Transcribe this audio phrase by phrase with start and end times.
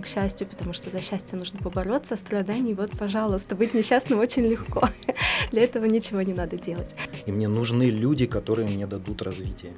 [0.00, 4.88] к счастью, потому что за счастье нужно побороться, страданий, вот, пожалуйста, быть несчастным очень легко.
[5.52, 6.94] Для этого ничего не надо делать.
[7.26, 9.72] И мне нужны люди, которые мне дадут развитие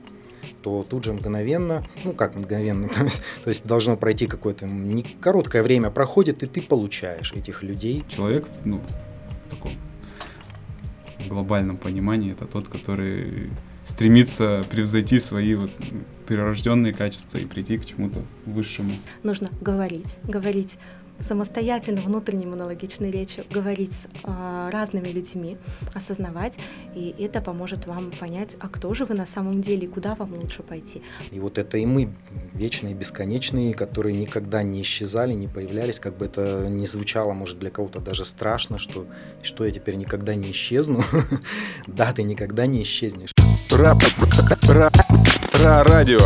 [0.63, 5.03] то тут же мгновенно, ну как мгновенно, то есть, то есть должно пройти какое-то не
[5.03, 8.05] короткое время проходит, и ты получаешь этих людей.
[8.09, 8.83] Человек, ну,
[9.47, 9.71] в таком
[11.29, 13.51] глобальном понимании, это тот, который
[13.85, 15.71] стремится превзойти свои вот
[16.27, 18.93] прирожденные качества и прийти к чему-то высшему.
[19.23, 20.79] Нужно говорить, говорить
[21.21, 25.59] самостоятельно внутренней монологичной речью говорить с э, разными людьми,
[25.95, 26.59] осознавать,
[26.95, 30.35] и это поможет вам понять, а кто же вы на самом деле и куда вам
[30.35, 31.03] лучше пойти.
[31.31, 32.13] И вот это и мы,
[32.55, 37.71] вечные, бесконечные, которые никогда не исчезали, не появлялись, как бы это не звучало, может, для
[37.71, 39.07] кого-то даже страшно, что,
[39.43, 41.05] что я теперь никогда не исчезну.
[41.87, 43.33] Да, ты никогда не исчезнешь.
[43.71, 44.01] Про
[45.85, 46.19] радио.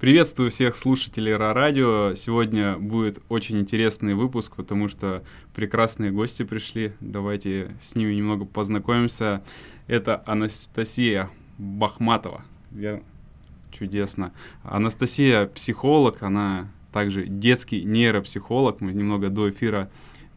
[0.00, 2.14] Приветствую всех слушателей Ра Радио.
[2.14, 5.22] Сегодня будет очень интересный выпуск, потому что
[5.54, 6.92] прекрасные гости пришли.
[6.98, 9.44] Давайте с ними немного познакомимся.
[9.86, 12.44] Это Анастасия Бахматова.
[12.72, 13.02] Я...
[13.70, 14.32] Чудесно.
[14.64, 18.80] Анастасия психолог, она также детский нейропсихолог.
[18.80, 19.88] Мы немного до эфира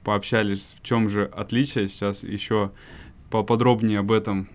[0.04, 1.88] пообщались, в чем же отличие.
[1.88, 2.72] Сейчас еще
[3.34, 4.48] поподробнее об этом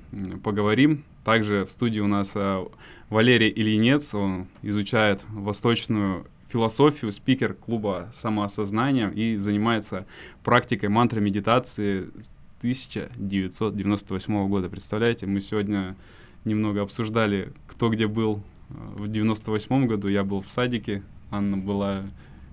[0.44, 1.02] поговорим.
[1.24, 2.64] Также в студии у нас э,
[3.10, 10.06] Валерий Ильинец, он изучает восточную философию, спикер клуба самоосознания и занимается
[10.44, 14.68] практикой мантры медитации с 1998 года.
[14.68, 15.96] Представляете, мы сегодня
[16.44, 20.06] немного обсуждали, кто где был э, в 98 году.
[20.06, 22.04] Я был в садике, Анна была...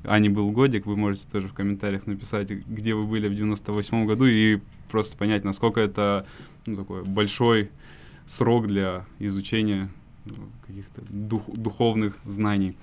[0.07, 4.25] Ане был годик, вы можете тоже в комментариях написать, где вы были в 98 году,
[4.25, 6.25] и просто понять, насколько это
[6.65, 7.69] ну, такой большой
[8.25, 9.89] срок для изучения
[10.65, 12.75] каких-то дух, духовных знаний.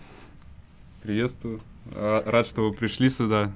[1.02, 1.60] Приветствую.
[1.96, 3.52] Рад, что вы пришли сюда.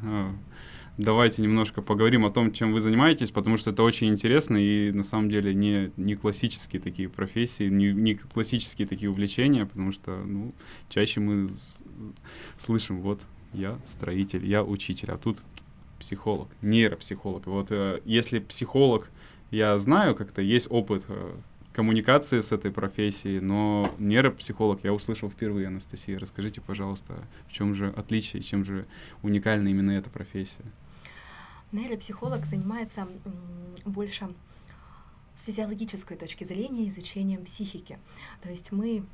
[0.98, 5.02] Давайте немножко поговорим о том, чем вы занимаетесь, потому что это очень интересно и на
[5.02, 10.54] самом деле не, не классические такие профессии, не, не классические такие увлечения, потому что ну,
[10.88, 11.50] чаще мы
[12.56, 15.36] слышим, вот я строитель, я учитель, а тут
[15.98, 17.46] психолог, нейропсихолог.
[17.46, 19.10] Вот э, если психолог,
[19.50, 21.34] я знаю, как-то есть опыт э,
[21.74, 26.18] коммуникации с этой профессией, но нейропсихолог я услышал впервые, Анастасия.
[26.18, 27.16] Расскажите, пожалуйста,
[27.48, 28.86] в чем же отличие, чем же
[29.22, 30.64] уникальна именно эта профессия?
[31.72, 33.08] Нейропсихолог занимается
[33.84, 34.34] больше
[35.34, 37.98] с физиологической точки зрения изучением психики.
[38.42, 39.04] То есть мы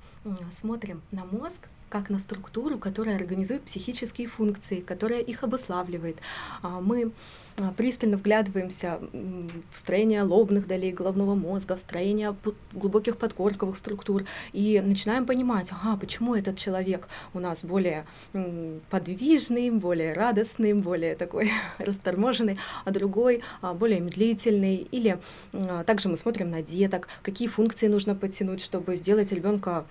[0.51, 6.17] смотрим на мозг как на структуру, которая организует психические функции, которая их обуславливает.
[6.63, 7.13] А, мы
[7.61, 8.99] а, пристально вглядываемся
[9.71, 12.35] в строение лобных долей головного мозга, в строение
[12.73, 18.07] глубоких подкорковых структур и начинаем понимать, ага, почему этот человек у нас более
[18.89, 24.77] подвижный, более радостный, более такой расторможенный, а другой а, более медлительный.
[24.91, 25.19] Или
[25.85, 29.85] также мы смотрим на деток, какие функции нужно подтянуть, чтобы сделать ребенка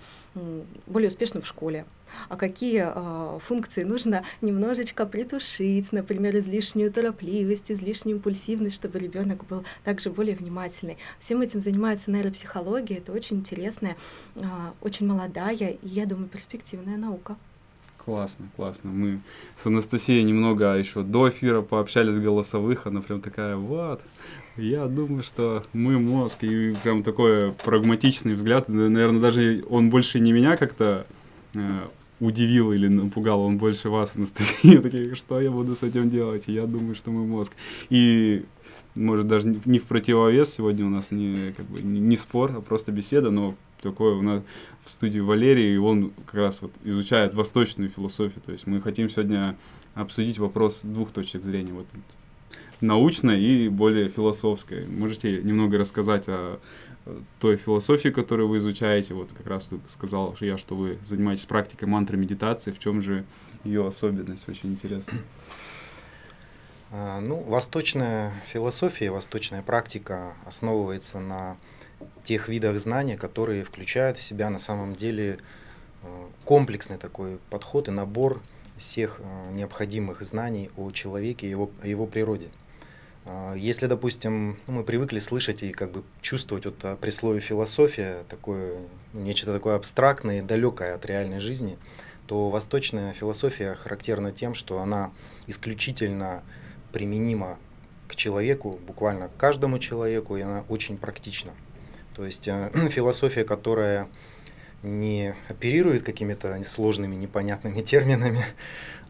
[0.86, 1.84] более успешным в школе
[2.28, 9.64] а какие э, функции нужно немножечко притушить, например, излишнюю торопливость, излишнюю импульсивность, чтобы ребенок был
[9.84, 10.98] также более внимательный.
[11.18, 13.96] Всем этим занимается нейропсихология, это очень интересная,
[14.36, 14.42] э,
[14.80, 17.36] очень молодая и, я думаю, перспективная наука.
[18.04, 18.90] Классно, классно.
[18.90, 19.20] Мы
[19.56, 24.02] с Анастасией немного еще до эфира пообщались голосовых, она прям такая, вот,
[24.56, 30.32] я думаю, что мы мозг, и прям такой прагматичный взгляд, наверное, даже он больше не
[30.32, 31.06] меня как-то
[32.20, 36.44] удивил или напугал, он больше вас, Анастасия, такие, что я буду с этим делать?
[36.46, 37.52] Я думаю, что мы мозг.
[37.90, 38.44] И
[38.94, 42.92] может даже не в противовес сегодня у нас не, как бы, не спор, а просто
[42.92, 44.42] беседа, но такое у нас
[44.84, 49.08] в студии Валерий, и он как раз вот изучает восточную философию, то есть мы хотим
[49.08, 49.56] сегодня
[49.94, 51.86] обсудить вопрос с двух точек зрения, вот
[52.80, 54.86] научной и более философской.
[54.86, 56.58] Можете немного рассказать о
[57.40, 59.14] той философии, которую вы изучаете.
[59.14, 62.70] Вот как раз сказал я, что вы занимаетесь практикой мантры медитации.
[62.70, 63.24] В чем же
[63.64, 64.48] ее особенность?
[64.48, 65.18] Очень интересно.
[66.90, 71.56] А, ну, восточная философия, восточная практика основывается на
[72.22, 75.38] тех видах знания, которые включают в себя на самом деле
[76.02, 78.40] э, комплексный такой подход и набор
[78.76, 82.48] всех э, необходимых знаний о человеке и его, о его природе.
[83.24, 87.40] А, если, допустим, ну, мы привыкли слышать и как бы чувствовать вот а, при слове
[87.40, 88.78] философия такое,
[89.12, 91.78] ну, нечто такое абстрактное, далекое от реальной жизни,
[92.26, 95.12] то восточная философия характерна тем, что она
[95.46, 96.42] исключительно
[96.92, 97.58] применима
[98.08, 101.52] к человеку, буквально к каждому человеку, и она очень практична.
[102.14, 104.08] То есть э, философия, которая
[104.82, 108.44] не оперирует какими-то сложными, непонятными терминами,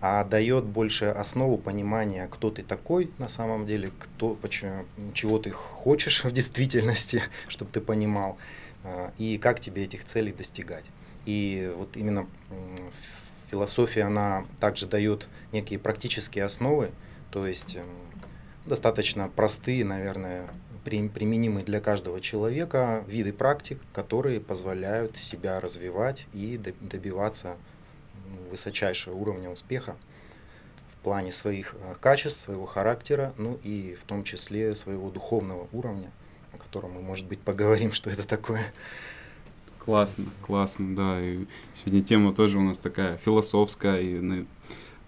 [0.00, 4.84] а дает больше основу понимания, кто ты такой на самом деле, кто, почему,
[5.14, 8.36] чего ты хочешь в действительности, чтобы ты понимал,
[8.84, 10.84] а, и как тебе этих целей достигать.
[11.24, 12.26] И вот именно
[13.50, 16.90] философия, она также дает некие практические основы,
[17.30, 17.78] то есть
[18.66, 20.48] достаточно простые, наверное,
[20.84, 27.56] применимые для каждого человека виды практик, которые позволяют себя развивать и добиваться
[28.50, 29.96] высочайшего уровня успеха
[30.92, 36.10] в плане своих э, качеств, своего характера, ну и в том числе своего духовного уровня,
[36.52, 38.72] о котором мы, может быть, поговорим, что это такое.
[39.78, 41.20] Классно, классно, да.
[41.20, 44.44] И сегодня тема тоже у нас такая философская, и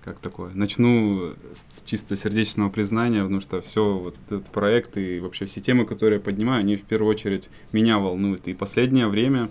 [0.04, 0.50] как такое.
[0.54, 5.86] Начну с чисто сердечного признания, потому что все вот этот проект и вообще все темы,
[5.86, 8.46] которые я поднимаю, они в первую очередь меня волнуют.
[8.46, 9.48] И последнее время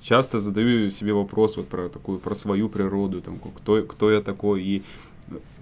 [0.00, 4.62] часто задаю себе вопрос вот про такую, про свою природу, там, кто, кто я такой,
[4.64, 4.82] и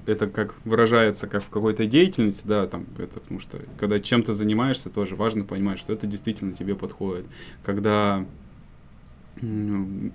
[0.07, 4.89] это как выражается как в какой-то деятельности, да, там, это, потому что когда чем-то занимаешься,
[4.89, 7.27] тоже важно понимать, что это действительно тебе подходит.
[7.63, 8.25] Когда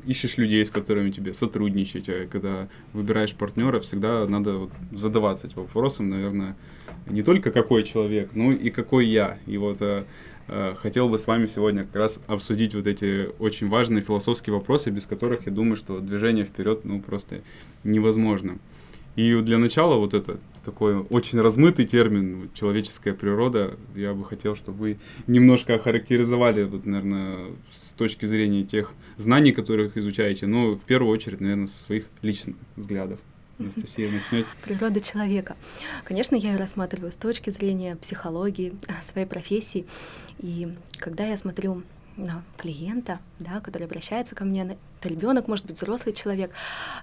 [0.05, 5.61] ищешь людей, с которыми тебе сотрудничать, а когда выбираешь партнера, всегда надо вот задаваться этим
[5.61, 6.55] вопросом, наверное,
[7.07, 9.37] не только какой человек, но и какой я.
[9.45, 10.05] И вот э,
[10.47, 14.89] э, хотел бы с вами сегодня как раз обсудить вот эти очень важные философские вопросы,
[14.89, 17.41] без которых я думаю, что движение вперед ну просто
[17.83, 18.59] невозможно.
[19.15, 23.77] И для начала вот это такой очень размытый термин «человеческая природа».
[23.95, 29.95] Я бы хотел, чтобы вы немножко охарактеризовали, вот, наверное, с точки зрения тех знаний, которых
[29.97, 33.19] изучаете, но в первую очередь, наверное, со своих личных взглядов.
[33.57, 34.49] Анастасия, начнете?
[34.65, 35.55] Природа человека.
[36.03, 39.85] Конечно, я ее рассматриваю с точки зрения психологии, своей профессии.
[40.39, 40.67] И
[40.97, 41.83] когда я смотрю
[42.57, 46.51] клиента, да, который обращается ко мне, это ребенок, может быть, взрослый человек,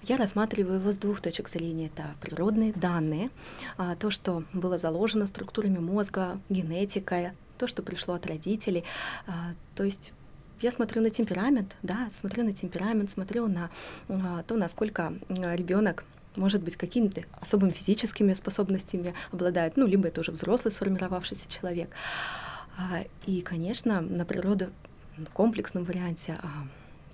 [0.03, 1.87] я рассматриваю его с двух точек зрения.
[1.87, 3.31] Это природные данные,
[3.77, 8.85] а, то, что было заложено структурами мозга, генетикой, то, что пришло от родителей.
[9.27, 10.13] А, то есть
[10.61, 13.71] я смотрю на темперамент, да, смотрю на темперамент, смотрю на
[14.09, 16.05] а, то, насколько ребенок
[16.35, 21.91] может быть, какими-то особыми физическими способностями обладает, ну, либо это уже взрослый сформировавшийся человек.
[23.27, 24.71] И, конечно, на природу
[25.33, 26.49] комплексном варианте а,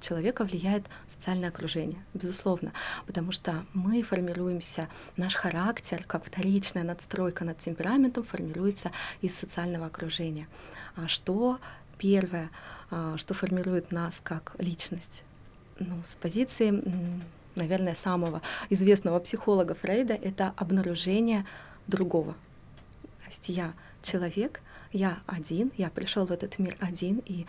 [0.00, 2.72] человека влияет социальное окружение, безусловно,
[3.06, 10.48] потому что мы формируемся, наш характер, как вторичная надстройка над темпераментом, формируется из социального окружения.
[10.96, 11.58] А что
[11.98, 12.50] первое,
[12.90, 15.24] а, что формирует нас как личность?
[15.78, 16.82] Ну, с позиции,
[17.54, 21.46] наверное, самого известного психолога Фрейда, это обнаружение
[21.86, 22.32] другого.
[23.02, 24.60] То есть я человек,
[24.92, 27.46] я один, я пришел в этот мир один, и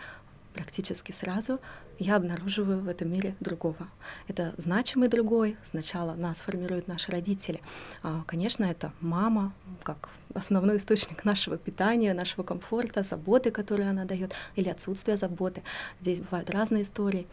[0.54, 1.60] практически сразу
[1.98, 3.88] я обнаруживаю в этом мире другого.
[4.26, 5.58] Это значимый другой.
[5.62, 7.60] Сначала нас формируют наши родители.
[8.02, 9.52] А, конечно, это мама,
[9.82, 15.62] как основной источник нашего питания, нашего комфорта, заботы, которые она дает, или отсутствие заботы.
[16.00, 17.26] Здесь бывают разные истории.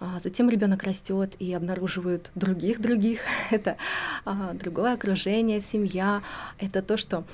[0.00, 3.20] А затем ребенок растет и обнаруживает других других.
[3.50, 3.76] Это
[4.24, 6.22] а, другое окружение, семья.
[6.58, 7.24] Это то, что,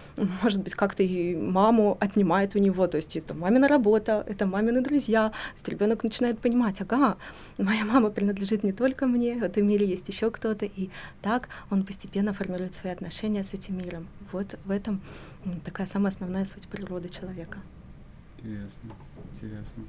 [0.42, 2.86] может быть, как-то и маму отнимает у него.
[2.86, 5.28] То есть это мамина работа, это мамины друзья.
[5.28, 7.18] То есть ребенок начинает понимать, ага,
[7.58, 10.64] моя мама принадлежит не только мне, в этом мире есть еще кто-то.
[10.64, 10.88] И
[11.20, 14.08] так он постепенно формирует свои отношения с этим миром.
[14.32, 15.02] Вот в этом
[15.64, 17.58] такая самая основная суть природы человека.
[18.38, 18.90] Интересно,
[19.32, 19.84] интересно.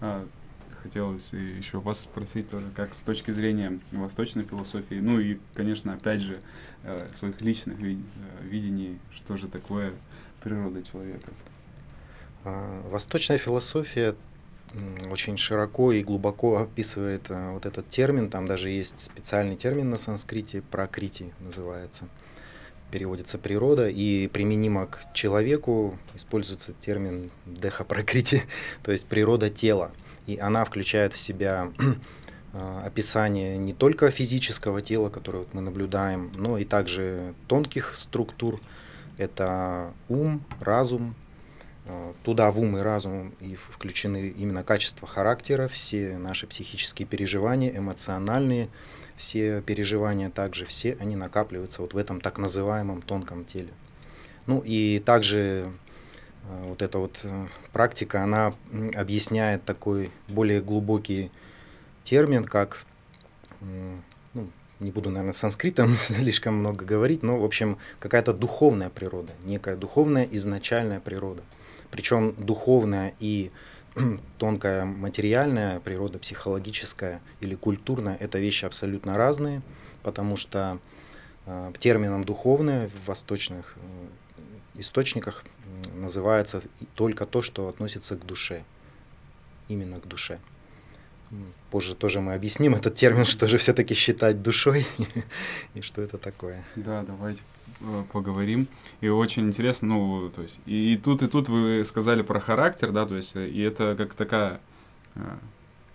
[0.00, 0.26] А,
[0.86, 6.20] хотелось еще вас спросить тоже, как с точки зрения восточной философии, ну и, конечно, опять
[6.20, 6.38] же,
[6.84, 7.96] э, своих личных э,
[8.42, 9.92] видений, что же такое
[10.42, 11.32] природа человека.
[12.44, 14.14] А, восточная философия
[15.10, 18.30] очень широко и глубоко описывает э, вот этот термин.
[18.30, 22.08] Там даже есть специальный термин на санскрите, пракрити называется.
[22.92, 28.44] Переводится природа и применимо к человеку используется термин деха пракрити,
[28.84, 29.90] то есть природа тела
[30.26, 31.72] и она включает в себя
[32.52, 38.60] а, описание не только физического тела, которое вот мы наблюдаем, но и также тонких структур.
[39.18, 41.14] Это ум, разум.
[41.86, 47.76] А, туда в ум и разум и включены именно качества характера, все наши психические переживания,
[47.76, 48.68] эмоциональные,
[49.16, 53.72] все переживания также, все они накапливаются вот в этом так называемом тонком теле.
[54.46, 55.72] Ну и также
[56.64, 58.52] вот эта вот э, практика, она
[58.94, 61.30] объясняет такой более глубокий
[62.04, 62.84] термин, как,
[63.60, 64.50] ну,
[64.80, 70.24] не буду, наверное, санскритом слишком много говорить, но, в общем, какая-то духовная природа, некая духовная
[70.30, 71.42] изначальная природа.
[71.90, 73.50] Причем духовная и
[74.38, 79.62] тонкая материальная природа, психологическая или культурная– это вещи абсолютно разные,
[80.02, 80.78] потому что
[81.46, 85.44] э, термином духовное в восточных э, источниках
[85.94, 86.62] называется
[86.94, 88.64] только то, что относится к душе,
[89.68, 90.38] именно к душе.
[91.70, 94.86] Позже тоже мы объясним этот термин, что же все-таки считать душой
[95.74, 96.64] и что это такое.
[96.76, 97.42] Да, давайте
[97.80, 98.68] э, поговорим.
[99.00, 103.06] И очень интересно, ну, то есть, и тут, и тут вы сказали про характер, да,
[103.06, 104.60] то есть, и это как такая
[105.16, 105.20] э,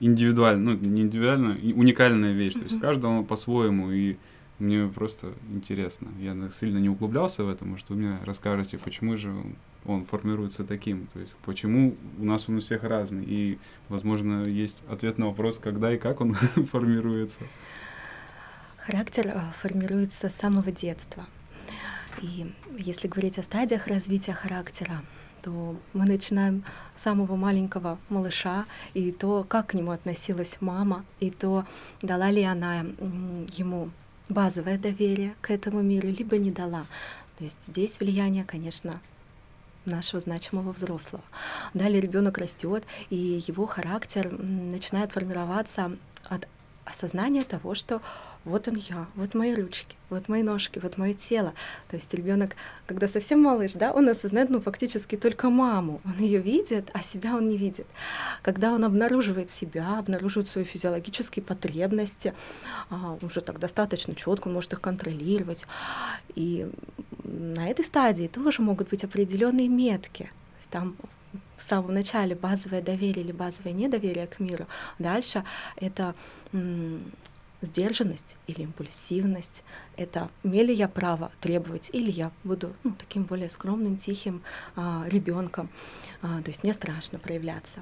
[0.01, 4.17] индивидуальная, ну, не индивидуальная, уникальная вещь, то есть, каждому по-своему, и
[4.62, 6.10] мне просто интересно.
[6.20, 9.34] Я сильно не углублялся в это, может, вы мне расскажете, почему же
[9.86, 14.84] он формируется таким, то есть почему у нас он у всех разный, и, возможно, есть
[14.88, 16.36] ответ на вопрос, когда и как он
[16.72, 17.41] формируется.
[18.77, 21.25] Характер э, формируется с самого детства.
[22.22, 25.01] И если говорить о стадиях развития характера,
[25.41, 26.63] то мы начинаем
[26.96, 31.65] с самого маленького малыша, и то, как к нему относилась мама, и то,
[32.01, 32.82] дала ли она
[33.58, 33.89] ему
[34.30, 36.86] базовое доверие к этому миру, либо не дала.
[37.38, 39.00] То есть здесь влияние, конечно,
[39.86, 41.24] нашего значимого взрослого.
[41.74, 46.48] Далее ребенок растет, и его характер начинает формироваться от
[46.86, 48.01] осознания того, что
[48.43, 51.53] вот он я, вот мои ручки, вот мои ножки, вот мое тело.
[51.89, 52.55] То есть ребенок,
[52.88, 56.01] когда совсем малыш, да, он осознает, ну, фактически только маму.
[56.05, 57.86] Он ее видит, а себя он не видит.
[58.41, 62.33] Когда он обнаруживает себя, обнаруживает свои физиологические потребности,
[62.89, 65.67] а, уже так достаточно четко, он может их контролировать.
[66.33, 66.67] И
[67.24, 70.31] на этой стадии тоже могут быть определенные метки.
[70.71, 70.95] Там
[71.57, 74.65] в самом начале базовое доверие или базовое недоверие к миру.
[74.98, 75.43] Дальше
[75.75, 76.15] это
[77.62, 79.63] сдержанность или импульсивность,
[79.98, 84.41] это имею я право требовать, или я буду ну, таким более скромным, тихим
[84.75, 85.70] а, ребенком.
[86.22, 87.82] А, то есть мне страшно проявляться.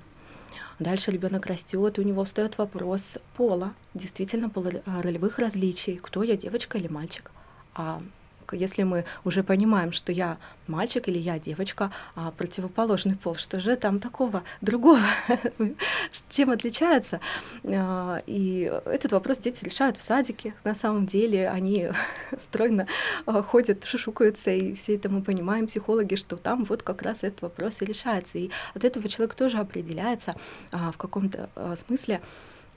[0.79, 4.49] Дальше ребенок растет, и у него встает вопрос пола, действительно
[4.85, 7.31] ролевых различий, кто я, девочка или мальчик.
[7.73, 8.01] А
[8.53, 10.37] если мы уже понимаем, что я
[10.67, 15.01] мальчик или я девочка, а противоположный пол, что же там такого другого,
[16.29, 17.19] чем отличается?
[17.63, 20.53] А, и этот вопрос дети решают в садике.
[20.63, 21.89] На самом деле они
[22.37, 22.87] стройно
[23.25, 27.41] а, ходят, шушукаются, и все это мы понимаем, психологи, что там вот как раз этот
[27.41, 28.37] вопрос и решается.
[28.37, 30.35] И от этого человек тоже определяется
[30.71, 32.21] а, в каком-то смысле,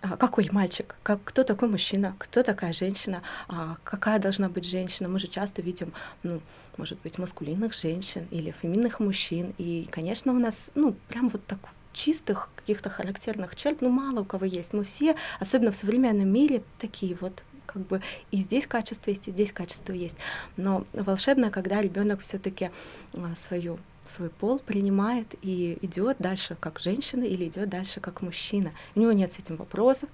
[0.02, 5.08] какой мальчик, как, кто такой мужчина, кто такая женщина, а, какая должна быть женщина.
[5.08, 5.92] Мы же часто видим,
[6.22, 6.40] ну,
[6.76, 9.54] может быть, маскулинных женщин или феминных мужчин.
[9.58, 11.58] И, конечно, у нас, ну, прям вот так
[11.92, 14.72] чистых каких-то характерных черт, ну, мало у кого есть.
[14.72, 19.30] Мы все, особенно в современном мире, такие вот как бы и здесь качество есть, и
[19.30, 20.16] здесь качество есть.
[20.56, 22.70] Но волшебно, когда ребенок все-таки
[23.14, 28.72] а, свою свой пол принимает и идет дальше как женщина или идет дальше как мужчина.
[28.94, 30.08] У него нет с этим вопросов.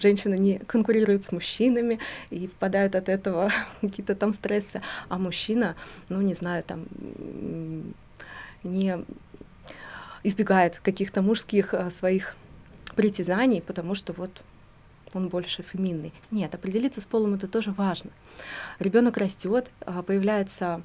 [0.00, 2.00] Женщина не конкурирует с мужчинами
[2.30, 5.76] и впадает от этого какие-то там стрессы, а мужчина,
[6.08, 6.86] ну не знаю, там
[8.64, 9.04] не
[10.24, 12.34] избегает каких-то мужских а, своих
[12.96, 14.30] притязаний, потому что вот
[15.14, 16.12] он больше феминный.
[16.32, 18.10] Нет, определиться с полом это тоже важно.
[18.80, 20.82] Ребенок растет, а, появляется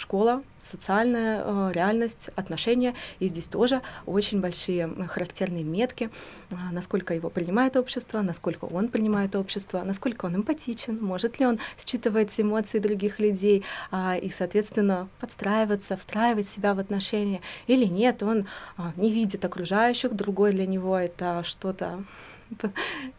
[0.00, 2.94] школа, социальная э, реальность, отношения.
[3.18, 6.10] И здесь тоже очень большие характерные метки,
[6.50, 11.58] э, насколько его принимает общество, насколько он принимает общество, насколько он эмпатичен, может ли он
[11.78, 18.46] считывать эмоции других людей э, и, соответственно, подстраиваться, встраивать себя в отношения, или нет, он
[18.78, 22.04] э, не видит окружающих, другой для него это что-то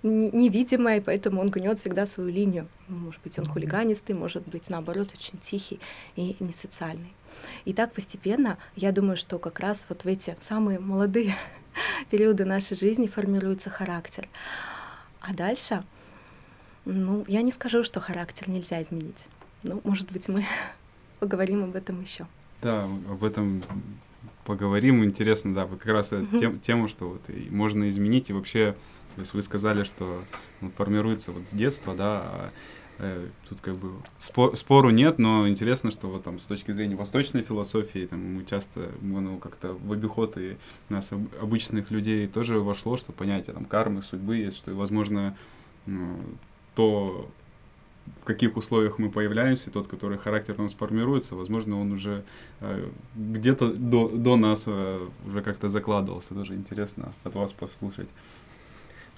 [0.03, 2.67] невидимое, поэтому он гнет всегда свою линию.
[2.87, 5.79] Может быть, он хулиганистый, может быть, наоборот, очень тихий
[6.15, 7.13] и не социальный.
[7.65, 11.35] И так постепенно, я думаю, что как раз вот в эти самые молодые
[12.09, 14.27] периоды нашей жизни формируется характер.
[15.19, 15.83] А дальше,
[16.85, 19.27] ну, я не скажу, что характер нельзя изменить.
[19.63, 20.45] Ну, может быть, мы
[21.19, 22.27] поговорим об этом еще.
[22.61, 23.63] Да, об этом
[24.45, 25.03] поговорим.
[25.03, 26.09] Интересно, да, вот как раз
[26.39, 28.75] тем, тему, что вот и можно изменить, и вообще
[29.15, 30.23] то есть вы сказали, что
[30.61, 32.51] он формируется вот с детства, да, а,
[32.99, 36.95] э, тут как бы спор, спору нет, но интересно, что вот там с точки зрения
[36.95, 40.57] восточной философии, там мы часто, ну, как-то в обиход и
[40.89, 45.35] нас обычных людей тоже вошло, что понятие там кармы, судьбы есть, что, возможно,
[45.85, 46.19] ну,
[46.75, 47.29] то,
[48.21, 52.23] в каких условиях мы появляемся, тот, который характер у нас формируется, возможно, он уже
[52.59, 56.33] э, где-то до, до нас э, уже как-то закладывался.
[56.33, 58.09] Даже интересно от вас послушать.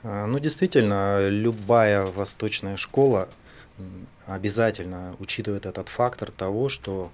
[0.03, 3.29] А, ну, действительно, любая восточная школа
[4.25, 7.11] обязательно учитывает этот фактор того, что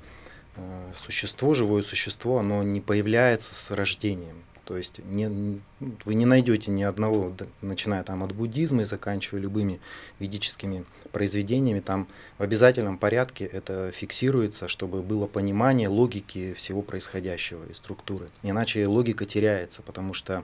[0.55, 4.43] э, существо, живое существо, оно не появляется с рождением.
[4.65, 9.79] То есть не, вы не найдете ни одного, начиная там от буддизма и заканчивая любыми
[10.19, 17.73] ведическими произведениями, там в обязательном порядке это фиксируется, чтобы было понимание логики всего происходящего и
[17.73, 18.29] структуры.
[18.43, 20.43] Иначе логика теряется, потому что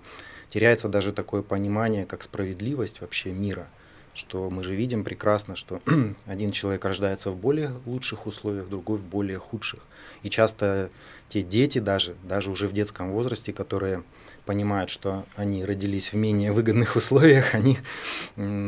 [0.55, 3.67] теряется даже такое понимание, как справедливость вообще мира–
[4.15, 5.81] что мы же видим прекрасно, что
[6.25, 9.81] один человек рождается в более лучших условиях, другой в более худших.
[10.23, 10.89] И часто
[11.29, 14.03] те дети даже, даже уже в детском возрасте, которые
[14.45, 17.77] понимают, что они родились в менее выгодных условиях, они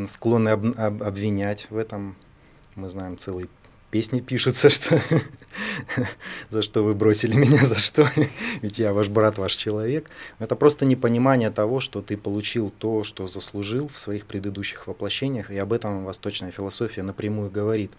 [0.07, 2.15] склонны об, об, обвинять в этом.
[2.75, 3.49] Мы знаем целый
[3.91, 4.99] песни пишутся, что
[6.49, 8.07] за что вы бросили меня, за что,
[8.61, 10.09] ведь я ваш брат, ваш человек.
[10.39, 15.57] Это просто непонимание того, что ты получил то, что заслужил в своих предыдущих воплощениях, и
[15.57, 17.91] об этом восточная философия напрямую говорит.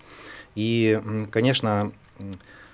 [0.55, 1.93] И, конечно,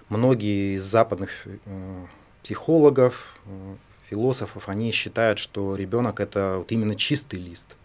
[0.08, 2.06] многие из западных э,
[2.42, 3.76] психологов, э,
[4.08, 7.76] философов, они считают, что ребенок это вот именно чистый лист,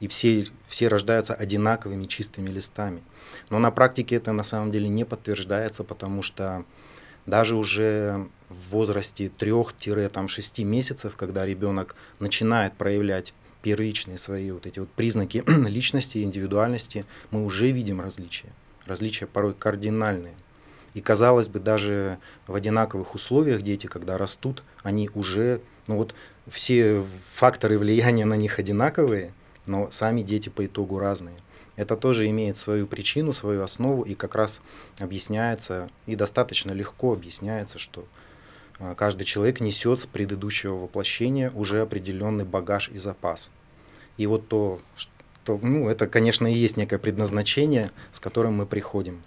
[0.00, 3.02] и все, все рождаются одинаковыми чистыми листами.
[3.50, 6.64] Но на практике это на самом деле не подтверждается, потому что
[7.26, 14.88] даже уже в возрасте 3-6 месяцев, когда ребенок начинает проявлять первичные свои вот эти вот
[14.90, 18.52] признаки личности, индивидуальности, мы уже видим различия.
[18.86, 20.34] Различия порой кардинальные.
[20.94, 26.14] И казалось бы, даже в одинаковых условиях дети, когда растут, они уже, ну вот
[26.48, 29.34] все факторы влияния на них одинаковые,
[29.68, 31.36] но сами дети по итогу разные
[31.78, 34.60] это тоже имеет свою причину, свою основу, и как раз
[34.98, 38.04] объясняется, и достаточно легко объясняется, что
[38.80, 43.52] а, каждый человек несет с предыдущего воплощения уже определенный багаж и запас.
[44.16, 49.22] И вот то, что, ну, это, конечно, и есть некое предназначение, с которым мы приходим.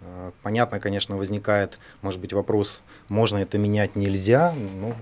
[0.00, 4.96] А, понятно, конечно, возникает, может быть, вопрос, можно это менять, нельзя, но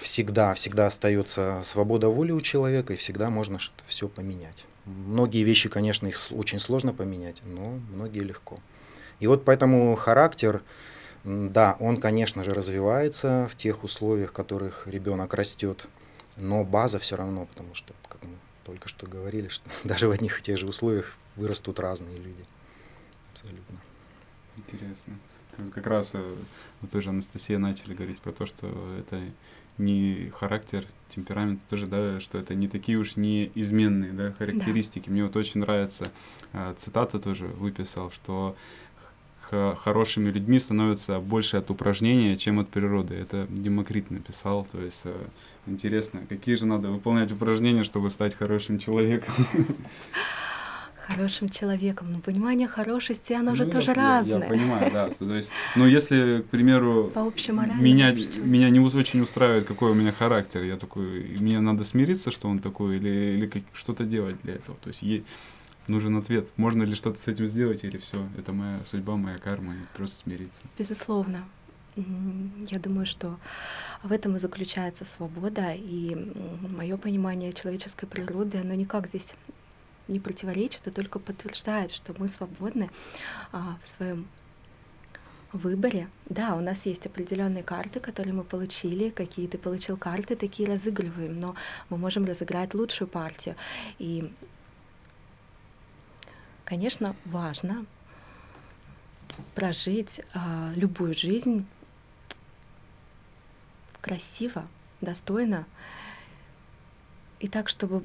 [0.00, 4.64] всегда, всегда остается свобода воли у человека, и всегда можно что-то все поменять.
[4.84, 8.58] Многие вещи, конечно, их очень сложно поменять, но многие легко.
[9.20, 10.62] И вот поэтому характер,
[11.24, 15.86] да, он, конечно же, развивается в тех условиях, в которых ребенок растет,
[16.36, 20.40] но база все равно, потому что, как мы только что говорили, что даже в одних
[20.40, 22.44] и тех же условиях вырастут разные люди.
[23.32, 23.80] Абсолютно.
[24.56, 25.18] Интересно.
[25.72, 26.34] Как раз э,
[26.80, 29.20] вот тоже Анастасия начали говорить про то, что это
[29.78, 35.06] не характер, темперамент тоже, да, что это не такие уж неизменные, да, характеристики.
[35.06, 35.12] Да.
[35.12, 36.10] Мне вот очень нравится
[36.52, 38.56] э, цитата тоже выписал, что
[39.48, 43.14] хорошими людьми становятся больше от упражнения, чем от природы.
[43.14, 44.66] Это Демокрит написал.
[44.70, 45.14] То есть э,
[45.66, 49.34] интересно, какие же надо выполнять упражнения, чтобы стать хорошим человеком?
[51.06, 52.12] хорошим человеком.
[52.12, 54.42] Но понимание хорошести, оно ну, же тоже я, разное.
[54.42, 55.08] Я понимаю, да.
[55.10, 57.20] То есть, ну, если, к примеру, По
[57.80, 62.48] меня, меня не очень устраивает, какой у меня характер, я такой, мне надо смириться, что
[62.48, 64.76] он такой, или, или что-то делать для этого.
[64.82, 65.24] То есть е-
[65.86, 66.48] нужен ответ.
[66.56, 70.18] Можно ли что-то с этим сделать, или все, это моя судьба, моя карма, и просто
[70.18, 70.60] смириться.
[70.78, 71.44] Безусловно.
[72.70, 73.38] Я думаю, что
[74.02, 76.14] в этом и заключается свобода, и
[76.76, 79.34] мое понимание человеческой природы, оно никак здесь
[80.08, 82.90] не противоречит, а только подтверждает, что мы свободны
[83.52, 84.28] а, в своем
[85.52, 86.08] выборе.
[86.26, 91.38] Да, у нас есть определенные карты, которые мы получили, какие ты получил карты, такие разыгрываем,
[91.38, 91.54] но
[91.88, 93.56] мы можем разыграть лучшую партию.
[93.98, 94.32] И,
[96.64, 97.86] конечно, важно
[99.54, 101.66] прожить а, любую жизнь
[104.00, 104.68] красиво,
[105.00, 105.66] достойно,
[107.40, 108.02] и так, чтобы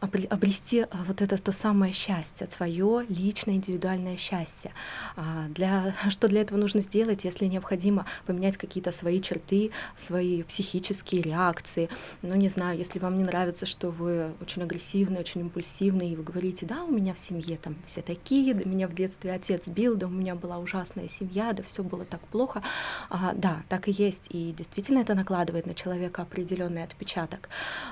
[0.00, 4.72] обрести а, вот это то самое счастье, свое личное индивидуальное счастье.
[5.16, 11.22] А, для, что для этого нужно сделать, если необходимо поменять какие-то свои черты, свои психические
[11.22, 11.88] реакции.
[12.22, 16.22] Ну, не знаю, если вам не нравится, что вы очень агрессивный, очень импульсивный, и вы
[16.22, 19.96] говорите, да, у меня в семье там все такие, да меня в детстве отец бил,
[19.96, 22.62] да у меня была ужасная семья, да все было так плохо.
[23.10, 27.48] А, да, так и есть, и действительно это накладывает на человека определенный отпечаток,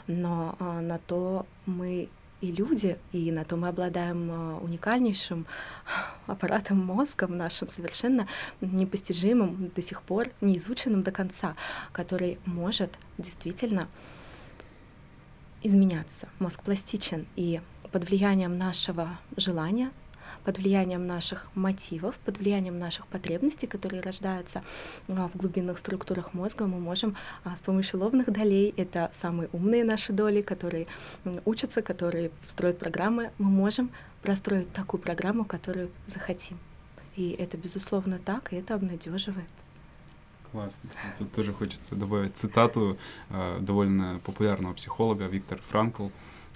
[0.07, 2.02] но а, на то мы
[2.43, 5.47] и люди, и на то мы обладаем а, уникальнейшим
[6.27, 8.27] аппаратом мозгом нашим, совершенно
[8.61, 11.55] непостижимым, до сих пор не изученным до конца,
[11.93, 13.89] который может действительно
[15.63, 16.29] изменяться.
[16.41, 17.61] Мозг пластичен, и
[17.93, 19.93] под влиянием нашего желания,
[20.45, 24.63] под влиянием наших мотивов, под влиянием наших потребностей, которые рождаются
[25.09, 29.85] а, в глубинных структурах мозга, мы можем а, с помощью лобных долей, это самые умные
[29.85, 30.87] наши доли, которые
[31.45, 33.91] учатся, которые строят программы, мы можем
[34.23, 36.59] простроить такую программу, которую захотим.
[37.17, 39.49] И это, безусловно, так, и это обнадеживает.
[40.51, 40.91] Классно.
[41.19, 42.99] Тут тоже хочется добавить цитату
[43.31, 46.09] э, довольно популярного психолога Виктор Франкл.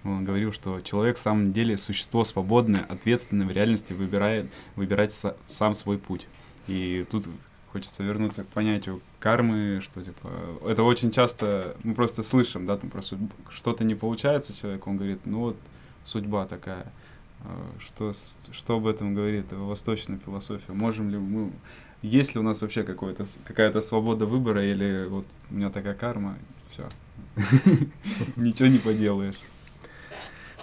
[0.04, 5.36] Он говорил, что человек в самом деле существо свободное, ответственное, в реальности выбирает, выбирать са,
[5.46, 6.26] сам свой путь.
[6.68, 7.28] И тут
[7.72, 10.30] хочется вернуться к понятию кармы, что типа
[10.66, 13.18] это очень часто мы просто слышим, да, там просто
[13.50, 15.56] что-то не получается человек, он говорит, ну вот
[16.04, 16.92] судьба такая.
[17.44, 18.12] А, что,
[18.52, 20.72] что об этом говорит восточная философия?
[20.72, 21.52] Можем ли мы
[22.02, 26.38] есть ли у нас вообще какое-то, какая-то свобода выбора, или вот у меня такая карма,
[26.70, 26.88] все,
[28.36, 29.40] ничего не поделаешь?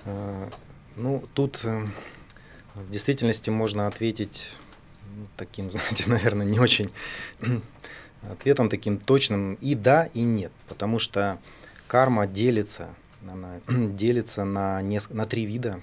[0.06, 1.88] Ну, тут э,
[2.76, 4.50] в действительности можно ответить
[5.16, 6.92] ну, таким, знаете, наверное, не очень
[8.22, 11.40] ответом таким точным и да, и нет, потому что
[11.88, 12.90] карма делится,
[13.30, 15.82] она делится на, неск- на три вида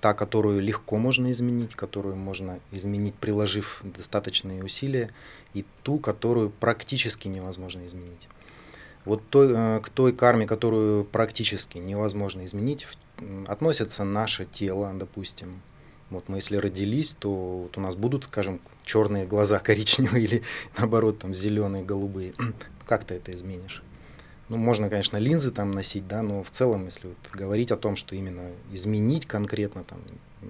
[0.00, 5.10] та, которую легко можно изменить, которую можно изменить, приложив достаточные усилия,
[5.54, 8.28] и ту, которую практически невозможно изменить.
[9.04, 12.86] Вот той, э, к той карме, которую практически невозможно изменить,
[13.46, 15.62] относится наше тело, допустим.
[16.10, 17.30] Вот мы если родились, то
[17.62, 20.42] вот у нас будут, скажем, черные глаза коричневые или
[20.76, 22.34] наоборот там зеленые, голубые.
[22.86, 23.82] Как ты это изменишь?
[24.48, 27.96] Ну, можно, конечно, линзы там носить, да, но в целом, если вот говорить о том,
[27.96, 29.98] что именно изменить конкретно там,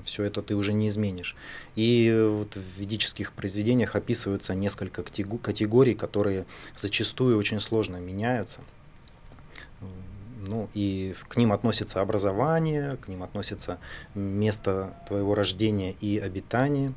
[0.05, 1.37] все это ты уже не изменишь.
[1.77, 8.61] И вот в ведических произведениях описываются несколько категорий, которые зачастую очень сложно меняются.
[10.41, 13.79] Ну, и к ним относится образование, к ним относится
[14.15, 16.95] место твоего рождения и обитания.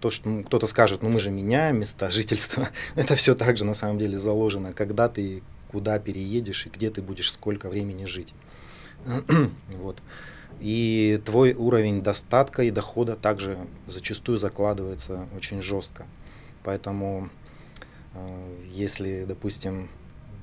[0.00, 3.74] То, что ну, кто-то скажет, ну мы же меняем места жительства, это все также на
[3.74, 8.34] самом деле заложено, когда ты куда переедешь и где ты будешь сколько времени жить.
[9.68, 10.02] вот.
[10.62, 16.06] И твой уровень достатка и дохода также зачастую закладывается очень жестко.
[16.62, 17.30] Поэтому,
[18.14, 19.88] э, если, допустим,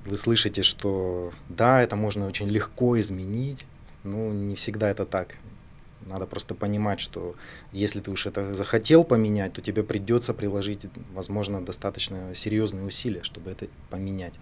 [0.06, 3.66] вы слышите, что да, это можно очень легко изменить,
[4.04, 5.36] ну, не всегда это так.
[6.02, 7.36] Надо просто понимать, что
[7.72, 13.52] если ты уж это захотел поменять, то тебе придется приложить, возможно, достаточно серьезные усилия, чтобы
[13.52, 14.34] это поменять.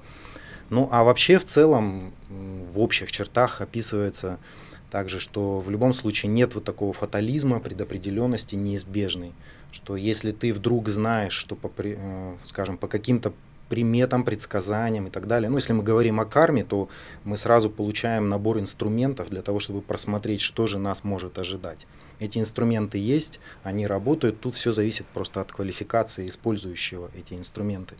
[0.71, 4.39] Ну а вообще в целом в общих чертах описывается
[4.89, 9.33] также, что в любом случае нет вот такого фатализма, предопределенности неизбежной,
[9.71, 13.33] что если ты вдруг знаешь, что по, э, скажем, по каким-то
[13.69, 15.49] приметам, предсказаниям и так далее.
[15.49, 16.89] Ну, если мы говорим о карме, то
[17.23, 21.85] мы сразу получаем набор инструментов для того, чтобы просмотреть, что же нас может ожидать.
[22.19, 27.95] Эти инструменты есть, они работают, тут все зависит просто от квалификации использующего эти инструменты.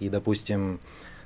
[0.00, 0.80] И, допустим,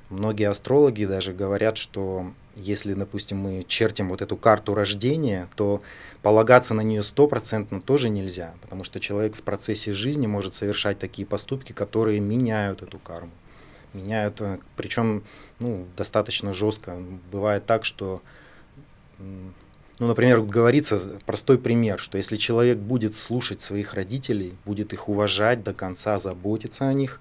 [0.09, 5.83] Многие астрологи даже говорят, что если, допустим, мы чертим вот эту карту рождения, то
[6.23, 11.27] полагаться на нее стопроцентно тоже нельзя, потому что человек в процессе жизни может совершать такие
[11.27, 13.33] поступки, которые меняют эту карму.
[13.93, 15.25] Меняют, э, причем
[15.59, 16.97] ну, достаточно жестко.
[17.33, 18.23] Бывает так, что,
[19.19, 25.65] ну, например, говорится простой пример, что если человек будет слушать своих родителей, будет их уважать
[25.65, 27.21] до конца, заботиться о них,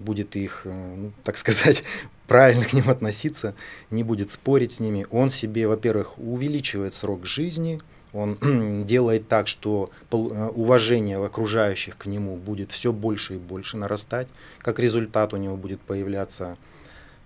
[0.00, 1.84] будет их, э, ну, так сказать,
[2.26, 3.54] правильно к ним относиться,
[3.90, 5.06] не будет спорить с ними.
[5.10, 7.80] Он себе, во-первых, увеличивает срок жизни,
[8.12, 14.28] он делает так, что э, уважение окружающих к нему будет все больше и больше нарастать.
[14.58, 16.56] Как результат у него будет появляться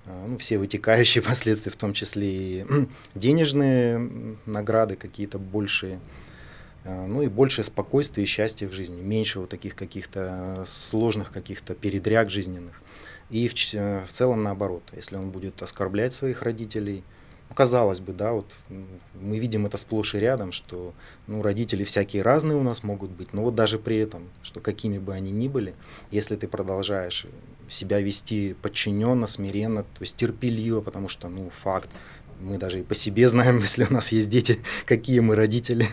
[0.07, 2.67] э, ну, все вытекающие последствия, в том числе и
[3.15, 6.01] денежные награды какие-то большие,
[6.85, 12.31] ну и больше спокойствия и счастья в жизни, меньше вот таких каких-то сложных каких-то передряг
[12.31, 12.83] жизненных.
[13.31, 17.03] И в, в целом наоборот, если он будет оскорблять своих родителей,
[17.49, 18.51] ну, казалось бы, да, вот
[19.15, 20.95] мы видим это сплошь и рядом, что
[21.27, 24.99] ну, родители всякие разные у нас могут быть, но вот даже при этом, что какими
[24.99, 25.75] бы они ни были,
[26.11, 27.27] если ты продолжаешь
[27.69, 31.89] себя вести подчиненно, смиренно, то есть терпеливо, потому что, ну, факт,
[32.41, 35.89] мы даже и по себе знаем, если у нас есть дети, какие мы родители,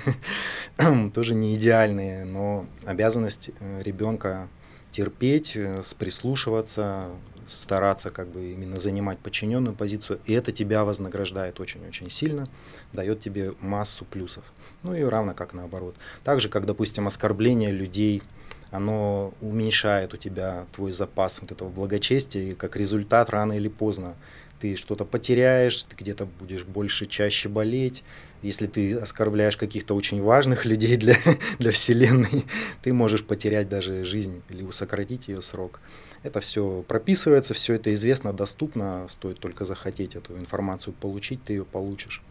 [1.13, 4.47] тоже не идеальные, но обязанность э, ребенка
[4.91, 7.09] терпеть, э, прислушиваться,
[7.47, 12.47] стараться как бы именно занимать подчиненную позицию, и это тебя вознаграждает очень-очень сильно,
[12.93, 14.43] дает тебе массу плюсов.
[14.83, 15.95] Ну и равно как наоборот.
[16.23, 18.23] Так же, как, допустим, оскорбление людей,
[18.71, 24.15] оно уменьшает у тебя твой запас вот этого благочестия, и как результат рано или поздно
[24.61, 28.03] ты что-то потеряешь, ты где-то будешь больше, чаще болеть,
[28.43, 31.15] если ты оскорбляешь каких-то очень важных людей для,
[31.57, 32.45] для Вселенной,
[32.83, 35.81] ты можешь потерять даже жизнь или сократить ее срок.
[36.23, 41.65] Это все прописывается, все это известно, доступно, стоит только захотеть эту информацию получить, ты ее
[41.65, 42.21] получишь.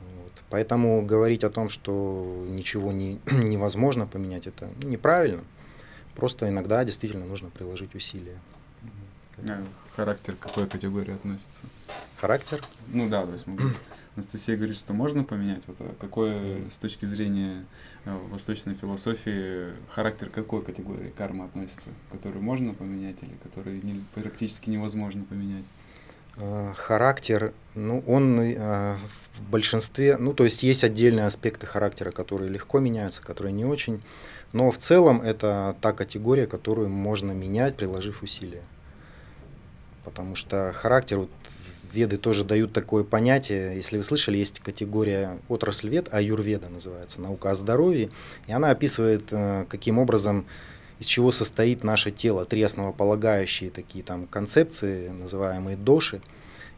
[0.00, 0.32] Вот.
[0.48, 5.44] Поэтому говорить о том, что ничего не, невозможно поменять, это неправильно.
[6.16, 8.38] Просто иногда действительно нужно приложить усилия.
[9.96, 11.60] Характер к какой категории относится?
[12.20, 12.62] Характер?
[12.88, 13.58] Ну да, то есть мы
[14.16, 15.62] Анастасия говорит, что можно поменять.
[15.66, 17.64] Вот а какой с точки зрения
[18.04, 24.68] э, восточной философии характер какой категории кармы относится, которую можно поменять или которую не, практически
[24.68, 25.64] невозможно поменять?
[26.38, 28.96] А, характер, ну, он э,
[29.38, 34.02] в большинстве, ну, то есть есть отдельные аспекты характера, которые легко меняются, которые не очень,
[34.52, 38.62] но в целом это та категория, которую можно менять, приложив усилия.
[40.04, 41.30] Потому что характер, вот
[41.92, 47.50] веды тоже дают такое понятие, если вы слышали, есть категория отрасль вед, аюрведа называется, наука
[47.50, 48.10] о здоровье,
[48.46, 50.46] и она описывает, э, каким образом,
[50.98, 56.22] из чего состоит наше тело, три основополагающие такие там концепции, называемые доши,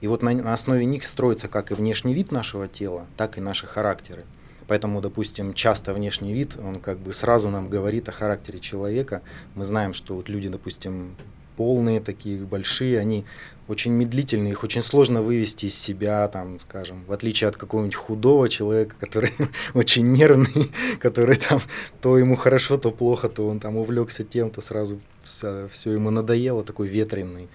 [0.01, 3.41] и вот на, на основе них строится как и внешний вид нашего тела, так и
[3.41, 4.25] наши характеры.
[4.67, 9.21] Поэтому, допустим, часто внешний вид, он как бы сразу нам говорит о характере человека.
[9.55, 11.17] Мы знаем, что вот люди, допустим,
[11.57, 13.25] полные такие, большие, они
[13.67, 18.49] очень медлительные, их очень сложно вывести из себя, там, скажем, в отличие от какого-нибудь худого
[18.49, 19.33] человека, который
[19.75, 21.61] очень нервный, который там
[22.01, 26.63] то ему хорошо, то плохо, то он там увлекся тем, то сразу все, ему надоело,
[26.65, 27.49] такой ветреный.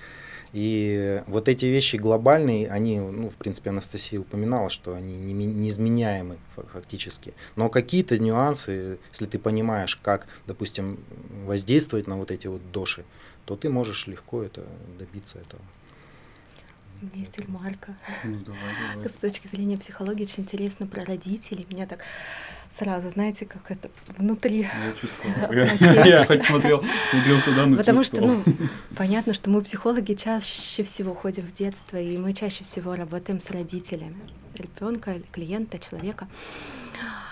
[0.52, 6.38] И вот эти вещи глобальные, они, ну, в принципе, Анастасия упоминала, что они не, неизменяемы
[6.74, 7.36] фактически.
[7.56, 11.00] Но какие-то нюансы, если ты понимаешь, как, допустим,
[11.46, 13.06] воздействовать на вот эти вот доши,
[13.50, 14.64] то ты можешь легко это
[15.00, 15.64] добиться этого.
[17.16, 17.98] Есть ремарка.
[18.24, 18.62] Ну, давай,
[18.94, 19.10] давай.
[19.10, 21.66] С точки зрения психологии очень интересно про родителей.
[21.68, 22.02] Меня так
[22.70, 24.60] сразу, знаете, как это внутри.
[24.60, 25.52] Я чувствовал.
[25.52, 28.44] Я, я хоть смотрел, смотрел сюда, но Потому что, ну,
[28.96, 33.50] понятно, что мы, психологи, чаще всего ходим в детство, и мы чаще всего работаем с
[33.50, 34.22] родителями
[34.56, 36.28] ребенка, клиента, человека.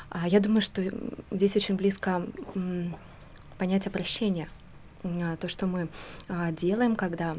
[0.09, 0.81] А я думаю, что
[1.29, 2.25] здесь очень близко
[3.59, 4.47] понятие прощения.
[5.03, 5.89] А, то, что мы
[6.27, 7.35] а, делаем, когда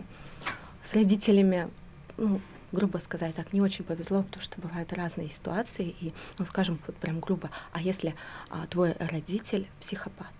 [0.82, 1.68] с родителями,
[2.16, 2.40] ну,
[2.72, 6.96] грубо сказать, так не очень повезло, потому что бывают разные ситуации, и, ну, скажем, вот
[6.96, 8.14] прям грубо, а если
[8.50, 10.32] а, твой родитель психопат?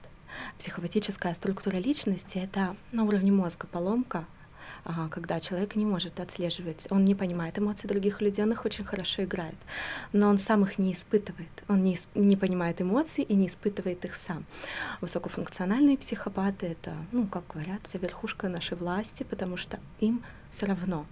[0.59, 4.24] Психопатическая структура личности— это на уровне мозга поломка,
[5.11, 9.25] когда человек не может отслеживать, он не понимает эмоции других людей, он их очень хорошо
[9.25, 9.57] играет,
[10.12, 14.14] но он сам их не испытывает, он не, не понимает эмоций и не испытывает их
[14.17, 14.45] сам.
[15.01, 21.07] Высокофункциональные психопаты— это, ну, как говорят, вся верхушка нашей власти, потому что им все равно,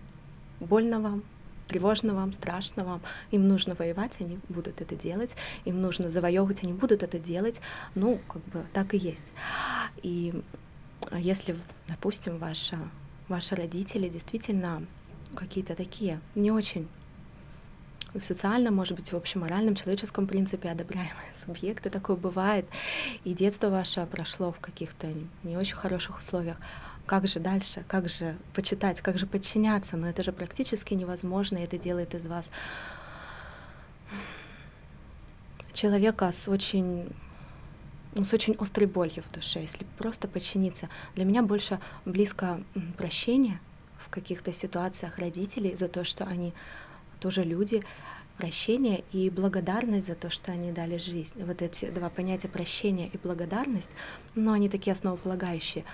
[0.61, 1.23] больно вам,
[1.67, 6.73] тревожно вам, страшно вам, им нужно воевать, они будут это делать, им нужно завоевывать, они
[6.73, 7.61] будут это делать,
[7.95, 9.33] ну, как бы так и есть.
[10.03, 10.43] И
[11.13, 11.57] если,
[11.89, 12.79] допустим, ваша
[13.29, 14.87] ваши родители действительно
[15.35, 16.89] какие-то такие не очень
[18.15, 22.67] в социальном, может быть, в общем моральном, человеческом принципе одобряемые субъекты, такое бывает,
[23.25, 25.09] и детство ваше прошло в каких-то
[25.43, 26.57] не очень хороших условиях.
[27.05, 29.97] Как же дальше, как же почитать, как же подчиняться?
[29.97, 32.51] Но это же практически невозможно, и это делает из вас
[35.73, 37.12] человека с очень
[38.17, 40.89] ну, с очень острой болью в душе, если просто подчиниться.
[41.15, 42.63] Для меня больше близко
[42.97, 43.61] прощение
[43.99, 46.55] в каких-то ситуациях родителей за то, что они
[47.21, 47.83] тоже люди,
[48.39, 51.43] прощение и благодарность за то, что они дали жизнь.
[51.45, 53.91] Вот эти два понятия прощения и благодарность,
[54.35, 55.85] ну, они такие основополагающие.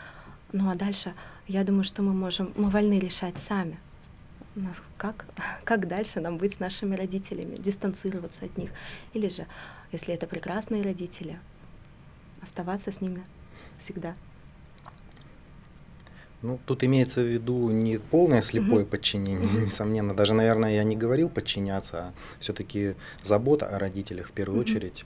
[0.53, 1.15] Ну а дальше,
[1.49, 3.79] я думаю, что мы можем, мы вольны решать сами,
[4.97, 5.27] как,
[5.65, 8.71] как дальше нам быть с нашими родителями, дистанцироваться от них.
[9.13, 9.47] Или же,
[9.91, 11.39] если это прекрасные родители,
[12.43, 13.23] оставаться с ними
[13.79, 14.15] всегда.
[16.43, 18.89] Ну, тут имеется в виду не полное слепое mm-hmm.
[18.89, 20.13] подчинение, несомненно.
[20.13, 24.63] Даже, наверное, я не говорил подчиняться, а все-таки забота о родителях в первую mm-hmm.
[24.63, 25.05] очередь.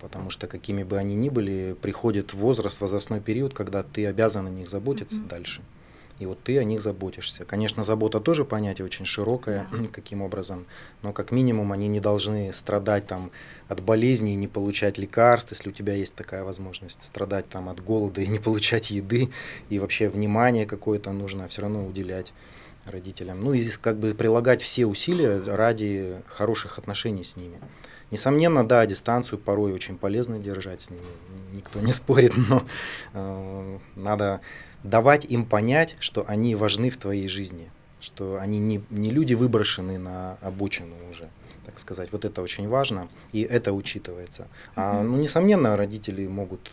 [0.00, 4.50] Потому что какими бы они ни были, приходит возраст, возрастной период, когда ты обязан о
[4.50, 5.60] них заботиться дальше.
[6.20, 7.46] И вот ты о них заботишься.
[7.46, 9.88] Конечно, забота тоже понятие очень широкое, да.
[9.92, 10.66] каким образом,
[11.02, 13.30] но как минимум они не должны страдать там
[13.68, 17.82] от болезней и не получать лекарств, если у тебя есть такая возможность, страдать там от
[17.82, 19.30] голода и не получать еды,
[19.70, 22.34] и вообще внимание какое-то нужно все равно уделять
[22.84, 23.40] родителям.
[23.40, 27.58] Ну и здесь как бы прилагать все усилия ради хороших отношений с ними.
[28.10, 31.02] Несомненно, да, дистанцию порой очень полезно держать с ними,
[31.54, 32.64] никто не спорит, но
[33.14, 34.40] э, надо
[34.82, 39.98] давать им понять, что они важны в твоей жизни, что они не, не люди выброшены
[39.98, 41.28] на обочину уже,
[41.66, 42.12] так сказать.
[42.12, 44.48] Вот это очень важно, и это учитывается.
[44.76, 46.70] А, ну, несомненно, родители могут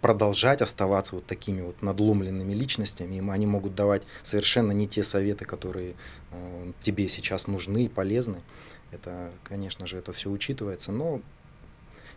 [0.00, 5.44] продолжать оставаться вот такими вот надломленными личностями, им они могут давать совершенно не те советы,
[5.44, 5.94] которые
[6.32, 8.42] э, тебе сейчас нужны и полезны.
[8.90, 11.20] Это, конечно же, это все учитывается, но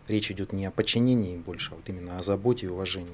[0.08, 3.10] речь идет не о подчинении больше, а вот именно о заботе и уважении.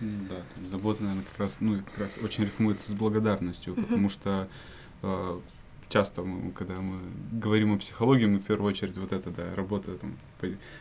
[0.00, 4.48] Да, забота, наверное, как раз, ну, как раз очень рифмуется с благодарностью, потому что
[5.02, 5.40] э,
[5.90, 7.00] часто, мы, когда мы
[7.32, 10.16] говорим о психологии, мы в первую очередь вот это, да, работа там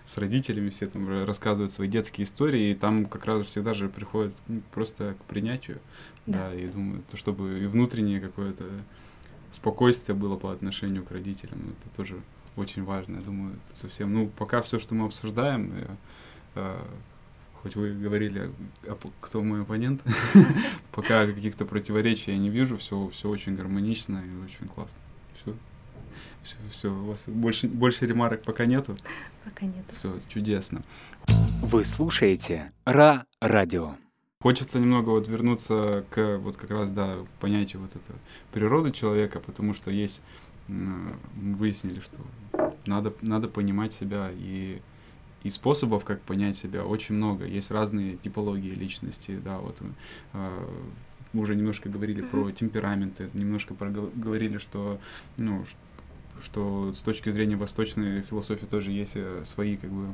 [0.05, 4.34] с родителями, все там рассказывают свои детские истории, и там как раз всегда же приходит
[4.47, 5.79] ну, просто к принятию,
[6.25, 8.65] да, да и думаю, то, чтобы и внутреннее какое-то
[9.51, 12.21] спокойствие было по отношению к родителям, это тоже
[12.55, 15.88] очень важно, я думаю, это совсем, ну, пока все, что мы обсуждаем, э,
[16.55, 16.82] э,
[17.62, 18.52] хоть вы говорили,
[19.19, 20.02] кто мой оппонент,
[20.91, 25.02] пока каких-то противоречий я не вижу, все, все очень гармонично и очень классно.
[25.41, 25.56] Все.
[26.43, 28.95] Все, все, у вас больше, больше ремарок пока нету?
[29.43, 29.93] Пока нету.
[29.93, 30.84] Все, чудесно.
[31.62, 33.95] Вы слушаете Ра Радио.
[34.41, 38.13] Хочется немного вот вернуться к вот как раз, да, понятию вот это
[38.54, 40.22] природы человека, потому что есть,
[40.69, 42.15] выяснили, что
[42.86, 44.82] надо, надо понимать себя и
[45.43, 47.45] и способов, как понять себя, очень много.
[47.45, 49.78] Есть разные типологии личности, да, вот
[50.34, 50.67] э,
[51.34, 52.30] мы уже немножко говорили mm-hmm.
[52.30, 54.99] про темпераменты, немножко говорили, что,
[55.38, 55.63] ну,
[56.43, 60.13] что с точки зрения восточной философии тоже есть э, свои, как бы,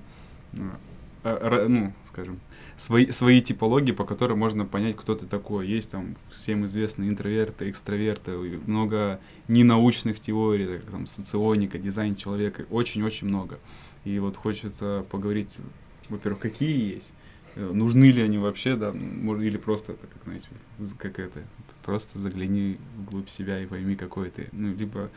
[1.23, 2.39] э, ну, скажем,
[2.77, 5.67] свои, свои типологии, по которым можно понять, кто ты такой.
[5.67, 13.27] Есть там всем известные интроверты, экстраверты, много ненаучных теорий, как там соционика, дизайн человека, очень-очень
[13.27, 13.59] много.
[14.05, 15.57] И вот хочется поговорить,
[16.09, 17.13] во-первых, какие есть,
[17.55, 20.47] э, нужны ли они вообще, да, или просто это, как знаете,
[20.97, 21.43] как это,
[21.83, 24.47] просто загляни вглубь себя и пойми, какой ты.
[24.51, 25.09] Ну, либо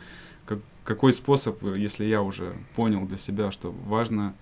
[0.47, 4.35] как, какой способ, если я уже понял для себя, что важно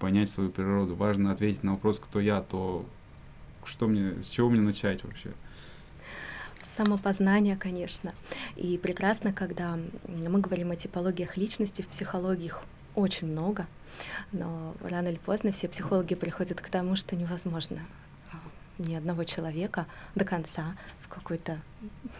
[0.00, 2.84] понять свою природу, важно ответить на вопрос, кто я, то
[3.64, 5.30] что мне, с чего мне начать вообще?
[6.64, 8.12] Самопознание, конечно.
[8.56, 13.66] И прекрасно, когда мы говорим о типологиях личности в психологиях очень много,
[14.32, 17.80] но рано или поздно все психологи приходят к тому, что невозможно
[18.32, 18.36] а,
[18.78, 21.60] ни одного человека до конца в какую-то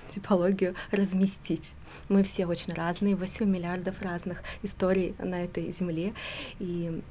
[0.08, 1.74] типологию разместить.
[2.08, 6.14] Мы все очень разные, 8 миллиардов разных историй на этой земле.
[6.58, 7.02] И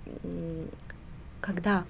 [1.39, 1.85] когда,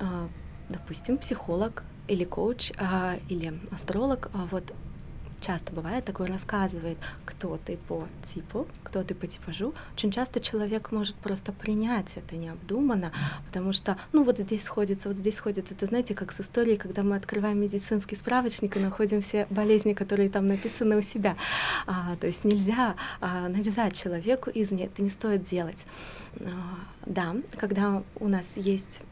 [0.00, 0.28] а,
[0.68, 4.72] допустим, психолог или коуч а, или астролог вот
[5.42, 9.74] часто бывает такое, рассказывает, кто ты по типу, кто ты по типажу.
[9.94, 13.12] Очень часто человек может просто принять это необдуманно,
[13.46, 15.74] потому что, ну вот здесь сходится, вот здесь сходится.
[15.74, 20.30] Это знаете, как с историей, когда мы открываем медицинский справочник и находим все болезни, которые
[20.30, 21.36] там написаны у себя.
[21.86, 25.84] А, то есть нельзя а, навязать человеку извне, это не стоит делать.
[26.40, 26.46] А,
[27.06, 29.02] да, когда у нас есть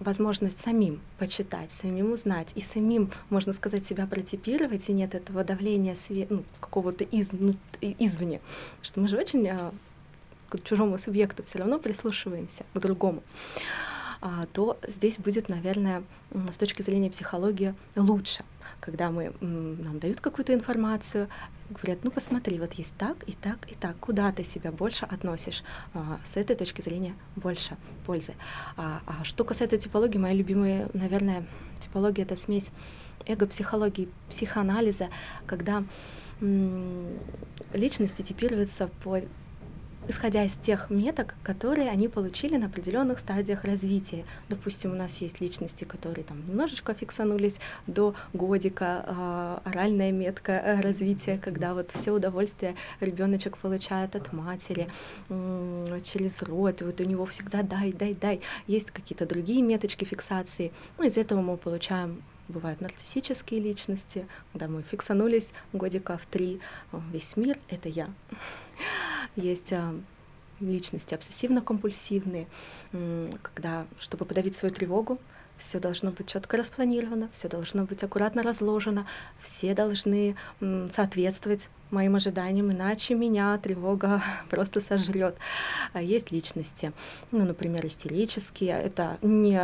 [0.00, 5.94] возможность самим почитать, самим узнать и самим, можно сказать, себя протипировать, и нет этого давления
[5.94, 8.40] све- ну, какого-то из, ну, извне,
[8.82, 9.72] что мы же очень а,
[10.48, 13.22] к чужому субъекту все равно прислушиваемся, к другому,
[14.20, 16.02] а, то здесь будет, наверное,
[16.50, 18.44] с точки зрения психологии лучше,
[18.86, 21.28] когда мы, нам дают какую-то информацию,
[21.70, 25.64] говорят, ну посмотри, вот есть так и так и так, куда ты себя больше относишь,
[25.92, 28.34] а, с этой точки зрения больше пользы.
[28.76, 31.44] А, а что касается типологии, моя любимая, наверное,
[31.80, 32.70] типология— это смесь
[33.26, 35.08] эго-психологии, психоанализа,
[35.46, 35.82] когда
[37.72, 39.20] личности типируются по
[40.08, 44.24] исходя из тех меток, которые они получили на определенных стадиях развития.
[44.48, 50.80] Допустим, у нас есть личности, которые там немножечко фиксанулись до годика, э, оральная метка э,
[50.80, 54.88] развития, когда вот все удовольствие ребеночек получает от матери
[55.28, 58.40] э, через рот, вот у него всегда дай, дай, дай.
[58.66, 60.72] Есть какие-то другие меточки фиксации.
[60.98, 66.60] Ну, из этого мы получаем бывают нарциссические личности, когда мы фиксанулись годика в три,
[67.12, 68.06] весь мир— это я.
[69.36, 69.94] Есть а,
[70.60, 72.46] личности обсессивно-компульсивные,
[73.42, 75.18] когда, чтобы подавить свою тревогу,
[75.56, 79.06] все должно быть четко распланировано, все должно быть аккуратно разложено,
[79.40, 80.36] все должны
[80.90, 85.36] соответствовать моим ожиданиям, иначе меня тревога просто сожрет.
[85.92, 86.92] А есть личности,
[87.30, 88.78] ну, например, истерические.
[88.78, 89.60] Это не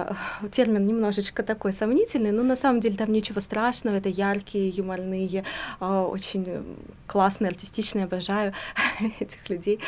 [0.50, 3.96] термин немножечко такой сомнительный, но на самом деле там ничего страшного.
[3.96, 5.44] Это яркие, юморные,
[5.80, 6.76] а, очень
[7.06, 8.04] классные, артистичные.
[8.04, 8.52] Обожаю
[9.20, 9.80] этих людей.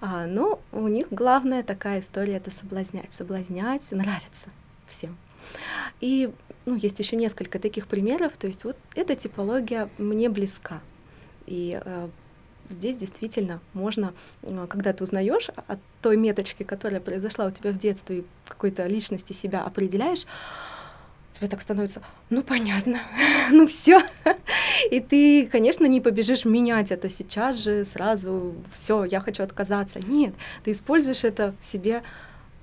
[0.00, 3.12] А, но у них главная такая история— это соблазнять.
[3.12, 4.48] Соблазнять, нравится
[4.88, 5.16] всем.
[6.00, 6.30] И
[6.66, 8.36] ну, есть еще несколько таких примеров.
[8.36, 10.80] То есть вот эта типология мне близка.
[11.46, 12.08] И э,
[12.68, 14.12] здесь действительно можно,
[14.42, 18.86] э, когда ты узнаешь о той меточке, которая произошла у тебя в детстве, и какой-то
[18.86, 20.26] личности себя определяешь,
[21.32, 23.00] тебе так становится, ну понятно,
[23.50, 24.00] ну все.
[24.90, 30.00] И ты, конечно, не побежишь менять это сейчас же, сразу, все, я хочу отказаться.
[30.00, 30.34] Нет,
[30.64, 32.02] ты используешь это себе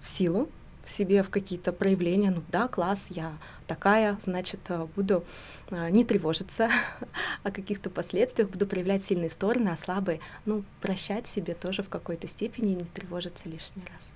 [0.02, 0.50] в силу,
[0.84, 3.34] в себе в какие-то проявления, ну да, класс, я
[3.68, 5.24] такая, значит, э, буду
[5.70, 6.70] э, не тревожиться
[7.44, 12.28] о каких-то последствиях, буду проявлять сильные стороны, а слабые, ну, прощать себе тоже в какой-то
[12.28, 14.14] степени и не тревожиться лишний раз.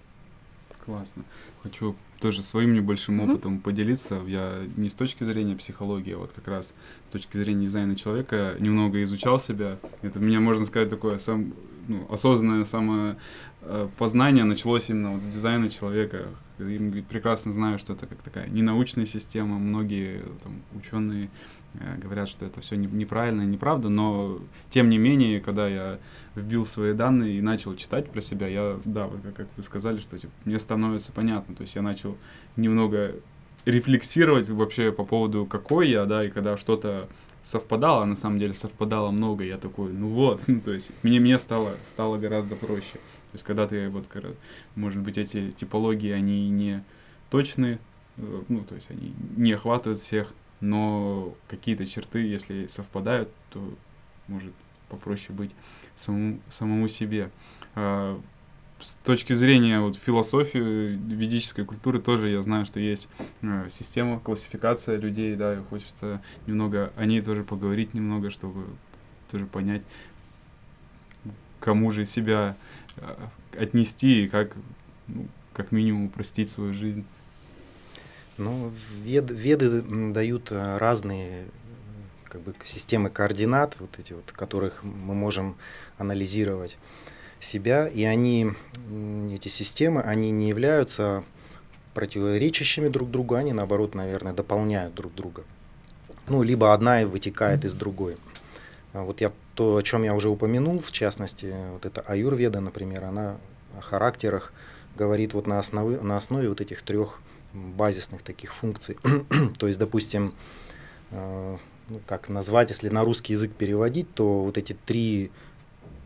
[0.86, 1.24] Классно.
[1.63, 3.32] Хочу тоже своим небольшим mm-hmm.
[3.32, 4.22] опытом поделиться.
[4.26, 6.74] Я не с точки зрения психологии, а вот как раз
[7.09, 9.78] с точки зрения дизайна человека немного изучал себя.
[10.01, 11.53] Это меня, можно сказать, такое сам,
[11.89, 16.28] ну, осознанное самопознание началось именно вот с дизайна человека.
[16.60, 19.58] И прекрасно знаю, что это как такая ненаучная система.
[19.58, 21.30] Многие там, ученые
[21.80, 24.39] Э, говорят, что это все неправильно и неправда, но
[24.70, 25.99] тем не менее, когда я
[26.36, 30.18] вбил свои данные и начал читать про себя, я, да, вот как вы сказали, что
[30.18, 32.18] типа, мне становится понятно, то есть я начал
[32.55, 33.16] немного
[33.66, 37.10] рефлексировать вообще по поводу, какой я, да, и когда что-то
[37.43, 41.20] совпадало, а на самом деле совпадало много, я такой, ну вот, ну, то есть мне,
[41.20, 42.99] мне стало, стало гораздо проще.
[43.32, 44.08] То есть когда ты, вот,
[44.76, 46.84] может быть, эти типологии, они не
[47.30, 47.80] точные,
[48.18, 53.62] э, ну, то есть они не охватывают всех, но какие-то черты, если совпадают, то
[54.28, 54.54] может
[54.90, 55.52] попроще быть
[55.96, 57.30] самому, самому себе.
[57.76, 58.20] А,
[58.80, 63.10] с точки зрения вот, философии, ведической культуры тоже я знаю, что есть
[63.42, 68.66] э, система, классификация людей, да, и хочется немного о ней тоже поговорить немного, чтобы
[69.32, 69.84] тоже понять,
[71.60, 72.56] кому же себя
[73.58, 74.54] отнести и как,
[75.08, 77.06] ну, как минимум, упростить свою жизнь.
[78.38, 78.72] Ну,
[79.04, 79.82] вед, веды
[80.14, 81.45] дают э, разные
[82.26, 85.56] как бы, системы координат, вот эти вот, которых мы можем
[85.98, 86.78] анализировать
[87.39, 88.52] себя, и они,
[89.32, 91.24] эти системы, они не являются
[91.93, 95.43] противоречащими друг другу, они наоборот, наверное, дополняют друг друга.
[96.28, 98.18] Ну, либо одна и вытекает из другой.
[98.98, 103.04] А вот я то, о чем я уже упомянул, в частности, вот это аюрведа, например,
[103.04, 103.38] она
[103.78, 104.52] о характерах
[104.95, 107.20] говорит вот на основе, на основе вот этих трех
[107.54, 108.98] базисных таких функций.
[109.60, 110.34] то есть, допустим,
[111.12, 111.58] э,
[111.89, 115.30] ну, как назвать, если на русский язык переводить, то вот эти три,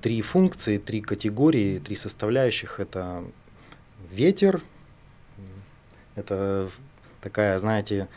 [0.02, 3.24] три функции, три категории, три составляющих это
[4.12, 4.62] ветер,
[6.16, 6.70] это
[7.22, 8.10] такая, знаете,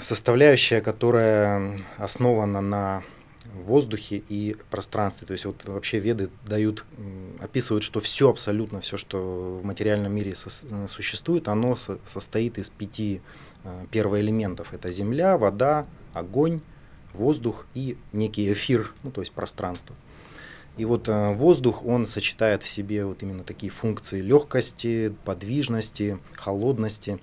[0.00, 3.04] составляющая, которая основана на
[3.52, 5.26] воздухе и пространстве.
[5.26, 6.84] То есть вот вообще веды дают,
[7.40, 12.58] описывают, что все абсолютно, все, что в материальном мире со, э, существует, оно со, состоит
[12.58, 13.20] из пяти
[13.64, 14.72] э, первоэлементов.
[14.72, 16.60] Это земля, вода, огонь,
[17.12, 19.94] воздух и некий эфир, ну то есть пространство.
[20.76, 27.20] И вот э, воздух, он сочетает в себе вот именно такие функции легкости, подвижности, холодности.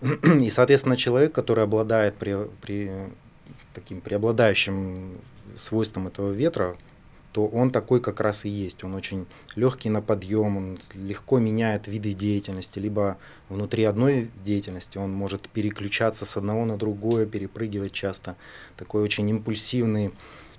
[0.40, 2.92] И, соответственно, человек, который обладает при, при
[3.74, 5.18] таким преобладающим
[5.56, 6.76] свойством этого ветра,
[7.32, 8.84] то он такой как раз и есть.
[8.84, 9.26] Он очень
[9.56, 13.16] легкий на подъем, он легко меняет виды деятельности, либо
[13.48, 18.36] внутри одной деятельности он может переключаться с одного на другое, перепрыгивать часто.
[18.76, 20.12] Такой очень импульсивный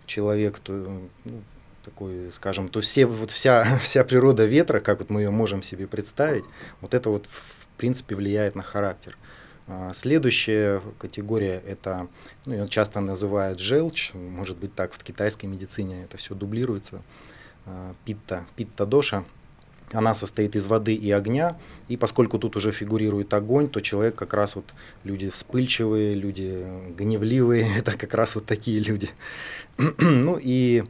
[0.07, 0.73] человек, то,
[1.25, 1.43] ну,
[1.85, 5.85] такой, скажем, то все, вот вся, вся природа ветра, как вот мы ее можем себе
[5.85, 6.45] представить,
[6.81, 9.17] вот это вот в принципе влияет на характер.
[9.67, 12.07] А, следующая категория это,
[12.45, 17.01] ну, ее часто называют желчь, может быть так в китайской медицине это все дублируется,
[17.65, 19.23] а, питта, питта-доша.
[19.93, 21.57] Она состоит из воды и огня,
[21.87, 24.65] и поскольку тут уже фигурирует огонь, то человек как раз вот
[25.03, 26.65] люди вспыльчивые, люди
[26.97, 29.09] гневливые, это как раз вот такие люди.
[29.77, 30.83] ну и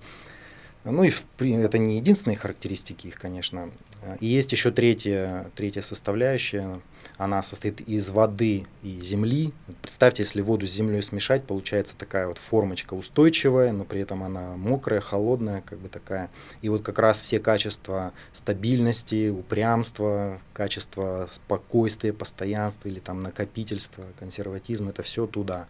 [0.86, 3.72] ну и это не единственные характеристики их, конечно.
[4.20, 6.82] И есть еще третья, третья составляющая,
[7.18, 9.54] она состоит из воды и земли.
[9.82, 14.56] Представьте, если воду с землей смешать, получается такая вот формочка устойчивая, но при этом она
[14.56, 16.30] мокрая, холодная, как бы такая.
[16.62, 24.90] И вот как раз все качества стабильности, упрямства, качества спокойствия, постоянства или там накопительства, консерватизм,
[24.90, 25.68] это все туда.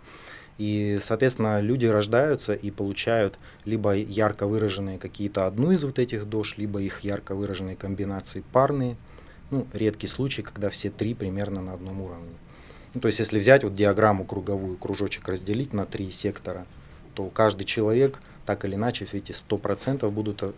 [0.60, 6.58] И, соответственно, люди рождаются и получают либо ярко выраженные какие-то одну из вот этих дож,
[6.58, 8.96] либо их ярко выраженные комбинации парные–
[9.52, 12.34] ну, редкий случай, когда все три примерно на одном уровне.
[12.94, 16.66] Ну, то есть, если взять вот диаграмму круговую, кружочек разделить на три сектора,
[17.16, 20.52] то каждый человек, так или иначе, эти 100% будут, э,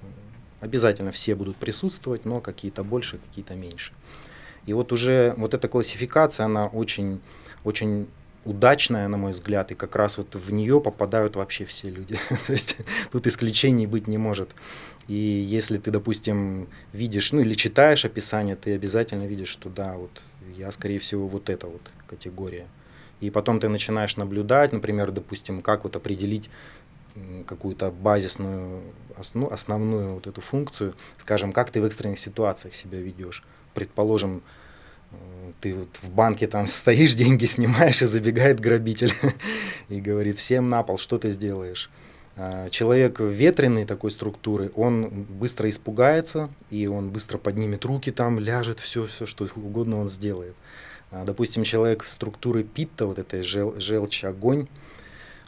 [0.59, 3.93] обязательно все будут присутствовать, но какие-то больше, какие-то меньше.
[4.65, 7.21] И вот уже вот эта классификация, она очень,
[7.63, 8.07] очень
[8.45, 12.17] удачная, на мой взгляд, и как раз вот в нее попадают вообще все люди.
[12.47, 12.77] То есть
[13.11, 14.51] тут исключений быть не может.
[15.07, 20.21] И если ты, допустим, видишь, ну или читаешь описание, ты обязательно видишь, что да, вот
[20.55, 22.67] я, скорее всего, вот эта вот категория.
[23.21, 26.49] И потом ты начинаешь наблюдать, например, допустим, как вот определить
[27.47, 28.81] какую-то базисную,
[29.17, 33.43] основ, основную вот эту функцию, скажем, как ты в экстренных ситуациях себя ведешь.
[33.73, 34.43] Предположим,
[35.61, 39.13] ты вот в банке там стоишь, деньги снимаешь, и забегает грабитель
[39.89, 41.89] и говорит, всем на пол, что ты сделаешь?
[42.37, 48.79] А, человек ветреный такой структуры, он быстро испугается, и он быстро поднимет руки там, ляжет,
[48.79, 50.55] все, все, что угодно он сделает.
[51.11, 54.67] А, допустим, человек структуры питта, вот этой жел, желчь, огонь,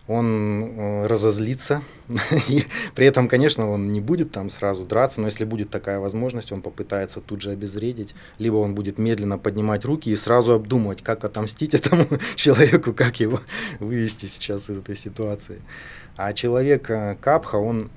[0.07, 1.83] он э, разозлится,
[2.47, 2.63] и
[2.95, 6.61] при этом, конечно, он не будет там сразу драться, но если будет такая возможность, он
[6.61, 11.73] попытается тут же обезвредить, либо он будет медленно поднимать руки и сразу обдумывать, как отомстить
[11.73, 13.41] этому человеку, как его
[13.79, 15.61] вывести сейчас из этой ситуации.
[16.15, 17.89] А человек э, Капха, он,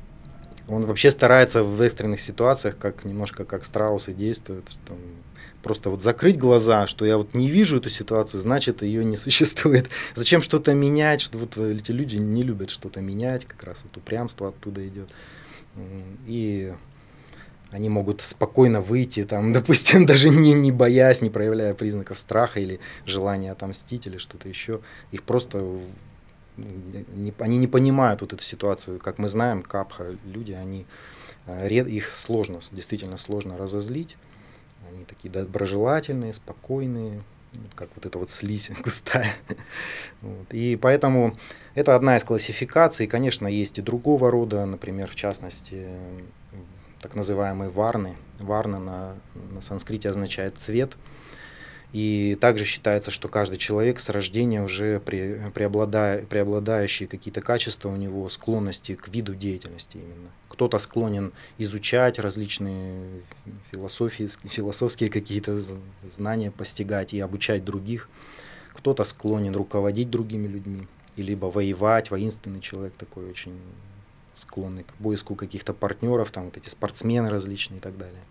[0.68, 4.66] он вообще старается в экстренных ситуациях, как немножко как страусы действуют,
[5.62, 9.88] просто вот закрыть глаза, что я вот не вижу эту ситуацию, значит ее не существует.
[10.14, 11.20] Зачем что-то менять?
[11.20, 15.12] Что вот эти люди не любят что-то менять, как раз вот упрямство оттуда идет.
[16.26, 16.72] И
[17.70, 22.80] они могут спокойно выйти, там, допустим, даже не, не боясь, не проявляя признаков страха или
[23.06, 24.80] желания отомстить или что-то еще.
[25.12, 25.80] Их просто
[26.56, 28.98] не, они не понимают вот эту ситуацию.
[28.98, 30.86] Как мы знаем, капха, люди, они,
[31.46, 34.16] э, их сложно, действительно сложно разозлить.
[34.88, 37.22] Они такие доброжелательные, спокойные,
[37.74, 39.34] как вот эта вот слизь густая.
[40.22, 40.52] Вот.
[40.52, 41.36] И поэтому
[41.74, 43.06] это одна из классификаций.
[43.06, 45.86] Конечно, есть и другого рода, например, в частности,
[47.00, 48.16] так называемые варны.
[48.38, 49.14] Варна на,
[49.52, 50.96] на санскрите означает цвет.
[51.92, 58.28] И также считается, что каждый человек с рождения уже преобладая, преобладающие какие-то качества у него,
[58.28, 60.30] склонности к виду деятельности именно.
[60.48, 63.22] Кто-то склонен изучать различные
[63.72, 65.60] философии, философские какие-то
[66.08, 68.08] знания, постигать и обучать других.
[68.74, 70.86] Кто-то склонен руководить другими людьми,
[71.16, 73.58] и либо воевать, воинственный человек такой очень
[74.34, 78.22] склонный к поиску каких-то партнеров, там вот эти спортсмены различные и так далее.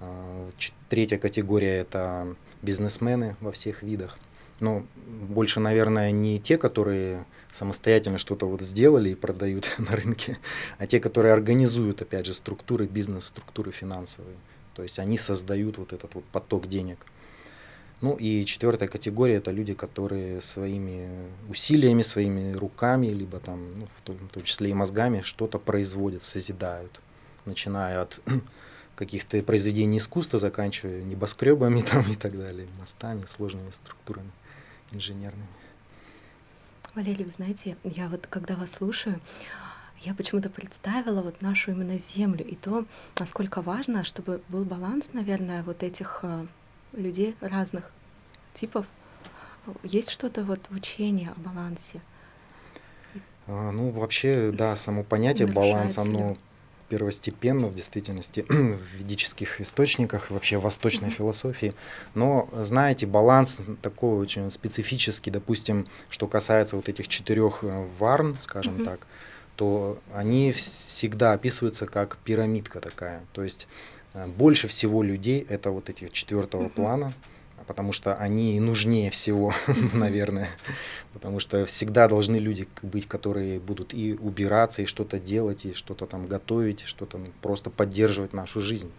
[0.00, 0.48] А,
[0.88, 4.18] третья категория это бизнесмены во всех видах.
[4.60, 10.38] Но больше, наверное, не те, которые самостоятельно что-то вот сделали и продают на рынке,
[10.78, 14.36] а те, которые организуют, опять же, структуры, бизнес-структуры финансовые.
[14.74, 16.98] То есть они создают вот этот вот поток денег.
[18.02, 21.08] Ну и четвертая категория это люди, которые своими
[21.48, 26.22] усилиями, своими руками, либо там, ну, в, том, в том числе и мозгами, что-то производят,
[26.22, 27.00] созидают,
[27.46, 28.20] начиная от
[28.96, 34.30] каких-то произведений искусства, заканчивая небоскребами там и так далее, мостами, сложными структурами
[34.92, 35.46] инженерными.
[36.94, 39.20] Валерий, вы знаете, я вот когда вас слушаю,
[40.00, 42.86] я почему-то представила вот нашу именно Землю и то,
[43.18, 46.46] насколько важно, чтобы был баланс, наверное, вот этих э,
[46.92, 47.90] людей разных
[48.54, 48.86] типов.
[49.82, 52.00] Есть что-то вот в учении о балансе?
[53.46, 56.36] А, ну, вообще, да, само понятие баланс, оно
[56.88, 61.74] первостепенно в действительности в ведических источниках, вообще в восточной философии.
[62.14, 68.84] Но, знаете, баланс такой очень специфический, допустим, что касается вот этих четырех э, варн, скажем
[68.84, 69.06] так,
[69.56, 73.22] то они всегда описываются как пирамидка такая.
[73.32, 73.66] То есть
[74.14, 77.12] э, больше всего людей это вот этих четвертого плана,
[77.66, 79.54] потому что они нужнее всего,
[79.92, 80.50] наверное.
[81.12, 86.06] Потому что всегда должны люди быть, которые будут и убираться, и что-то делать, и что-то
[86.06, 88.92] там готовить, что-то просто поддерживать нашу жизнь.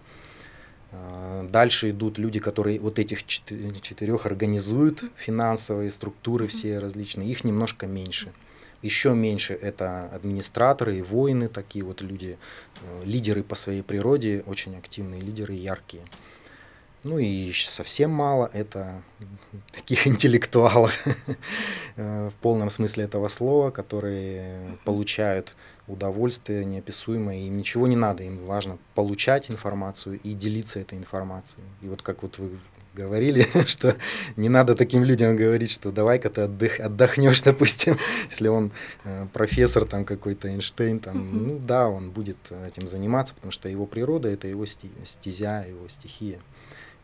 [0.92, 7.88] А, дальше идут люди, которые вот этих четырех организуют финансовые структуры все различные, их немножко
[7.88, 8.32] меньше.
[8.84, 12.38] Еще меньше это администраторы и воины, такие вот люди,
[12.82, 16.04] э, лидеры по своей природе, очень активные лидеры, яркие.
[17.04, 19.02] Ну и совсем мало это
[19.72, 21.06] таких интеллектуалов
[21.96, 25.56] э, в полном смысле этого слова, которые получают
[25.88, 31.64] удовольствие неописуемое, им ничего не надо, им важно получать информацию и делиться этой информацией.
[31.82, 32.60] И вот как вот вы
[32.94, 33.96] говорили, что
[34.36, 37.98] не надо таким людям говорить, что давай-ка ты отдых, отдохнешь, допустим,
[38.30, 38.72] если он
[39.04, 43.86] э, профессор там какой-то Эйнштейн, там, ну да, он будет этим заниматься, потому что его
[43.86, 46.40] природа это его стезя, его стихия.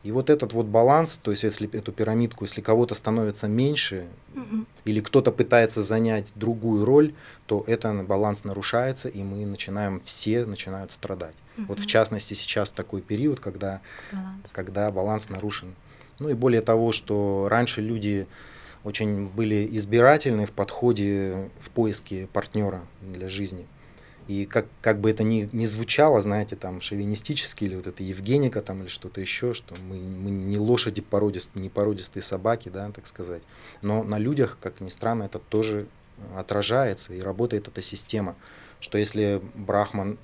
[0.04, 4.66] И вот этот вот баланс, то есть если эту пирамидку, если кого-то становится меньше, угу.
[4.84, 7.14] или кто-то пытается занять другую роль,
[7.45, 11.36] то этот баланс нарушается, и мы начинаем, все начинают страдать.
[11.58, 11.66] Угу.
[11.70, 13.80] Вот в частности сейчас такой период, когда
[14.12, 14.49] баланс.
[14.51, 15.74] когда баланс нарушен.
[16.20, 18.28] Ну и более того, что раньше люди
[18.84, 23.66] очень были избирательны в подходе, в поиске партнера для жизни.
[24.28, 28.61] И как, как бы это ни, ни звучало, знаете, там, шовинистически, или вот это Евгеника,
[28.61, 33.07] там, или что-то еще, что мы, мы не лошади породистые, не породистые собаки, да, так
[33.07, 33.41] сказать.
[33.82, 35.88] Но на людях, как ни странно, это тоже
[36.36, 38.36] отражается, и работает эта система,
[38.80, 40.17] что если Брахман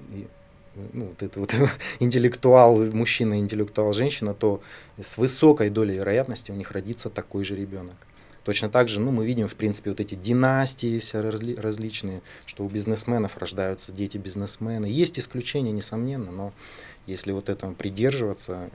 [0.93, 1.53] ну, вот это вот
[1.99, 4.61] интеллектуал мужчина, интеллектуал женщина, то
[5.01, 7.95] с высокой долей вероятности у них родится такой же ребенок.
[8.49, 12.65] Точно так же, ну, мы видим, в принципе, вот эти династии все разли, различные, что
[12.65, 14.87] у бизнесменов рождаются дети бизнесмены.
[14.87, 16.51] Есть исключения, несомненно, но
[17.05, 18.71] если вот этому придерживаться,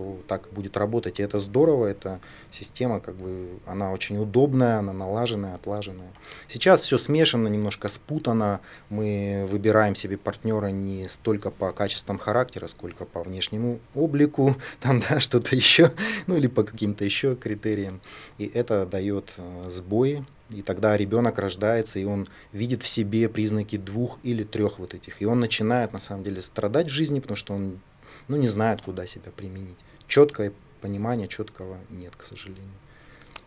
[0.00, 1.20] то так будет работать.
[1.20, 2.20] И это здорово, эта
[2.50, 6.10] система, как бы, она очень удобная, она налаженная, отлаженная.
[6.48, 8.60] Сейчас все смешано, немножко спутано.
[8.88, 15.20] Мы выбираем себе партнера не столько по качествам характера, сколько по внешнему облику, там, да,
[15.20, 15.92] что-то еще,
[16.26, 18.00] ну или по каким-то еще критериям.
[18.38, 23.76] И это дает э, сбои, и тогда ребенок рождается, и он видит в себе признаки
[23.76, 25.20] двух или трех вот этих.
[25.20, 27.80] И он начинает, на самом деле, страдать в жизни, потому что он
[28.28, 29.76] ну, не знает, куда себя применить
[30.10, 30.52] четкое
[30.82, 32.74] понимания четкого нет, к сожалению.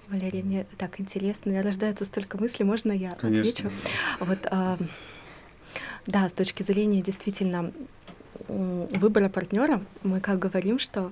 [0.07, 3.41] Валерий, мне так интересно, у меня рождается столько мыслей, можно я Конечно.
[3.41, 3.71] отвечу?
[4.19, 4.77] Вот, а,
[6.07, 7.71] да, с точки зрения действительно
[8.47, 11.11] выбора партнера, мы как говорим, что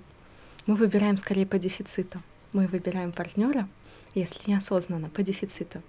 [0.65, 2.21] мы выбираем скорее по дефициту.
[2.53, 3.67] Мы выбираем партнера,
[4.13, 5.81] если неосознанно, по дефициту.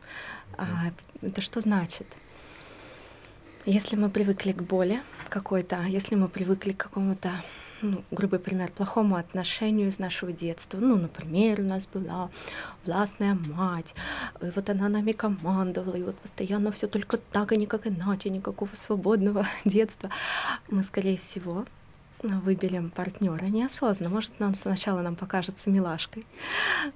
[0.57, 2.07] А, это что значит?
[3.65, 7.31] Если мы привыкли к боли какой-то, если мы привыкли к какому-то
[7.83, 10.79] ну, грубый пример, плохому отношению из нашего детства.
[10.79, 12.31] Ну, например, у нас была
[12.85, 13.95] властная мать,
[14.41, 18.71] и вот она нами командовала, и вот постоянно все только так, и никак иначе, никакого
[18.75, 20.11] свободного детства.
[20.69, 21.65] Мы, скорее всего,
[22.23, 24.15] выберем партнера неосознанно.
[24.15, 26.27] Может, он сначала нам покажется милашкой,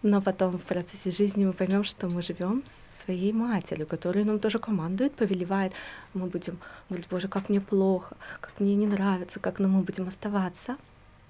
[0.02, 4.38] но потом в процессе жизни мы поймем, что мы живем с своей матерью, которая нам
[4.38, 5.72] тоже командует, повелевает.
[6.14, 6.58] Мы будем
[6.88, 10.76] говорить, Боже, как мне плохо, как мне не нравится, как но мы будем оставаться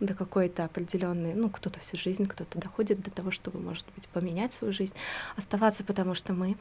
[0.00, 4.52] до какой-то определенной, ну, кто-то всю жизнь, кто-то доходит до того, чтобы, может быть, поменять
[4.52, 4.94] свою жизнь,
[5.36, 6.56] оставаться, потому что мы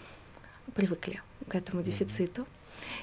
[0.74, 2.48] привыкли к этому дефициту.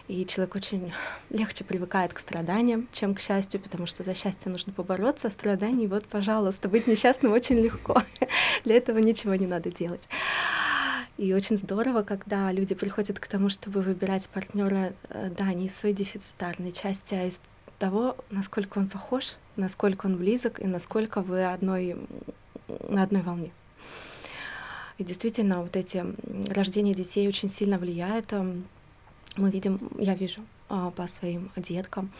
[0.08, 0.92] И человек очень
[1.30, 5.86] легче привыкает к страданиям, чем к счастью, потому что за счастье нужно побороться, а страданий
[5.86, 8.02] вот, пожалуйста, быть несчастным очень легко.
[8.64, 10.08] Для этого ничего не надо делать.
[11.18, 15.76] И очень здорово, когда люди приходят к тому, чтобы выбирать партнера, э, да, не из
[15.76, 17.40] своей дефицитарной части, а из
[17.78, 21.96] того, насколько он похож, насколько он близок и насколько вы одной,
[22.88, 23.52] на одной волне.
[24.98, 26.04] И действительно, вот эти
[26.50, 28.64] рождение детей очень сильно влияет эм,
[29.36, 32.10] мы видим, я вижу а, по своим деткам.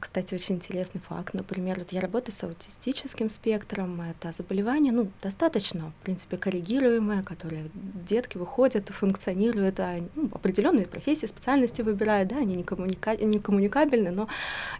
[0.00, 1.34] Кстати, очень интересный факт.
[1.34, 4.00] Например, вот я работаю с аутистическим спектром.
[4.00, 11.26] Это заболевание, ну, достаточно, в принципе, коррегируемое, которое детки выходят, функционируют, а, ну, определенные профессии,
[11.26, 13.16] специальности выбирают, да, они не, коммуника...
[13.16, 14.28] не коммуникабельны, но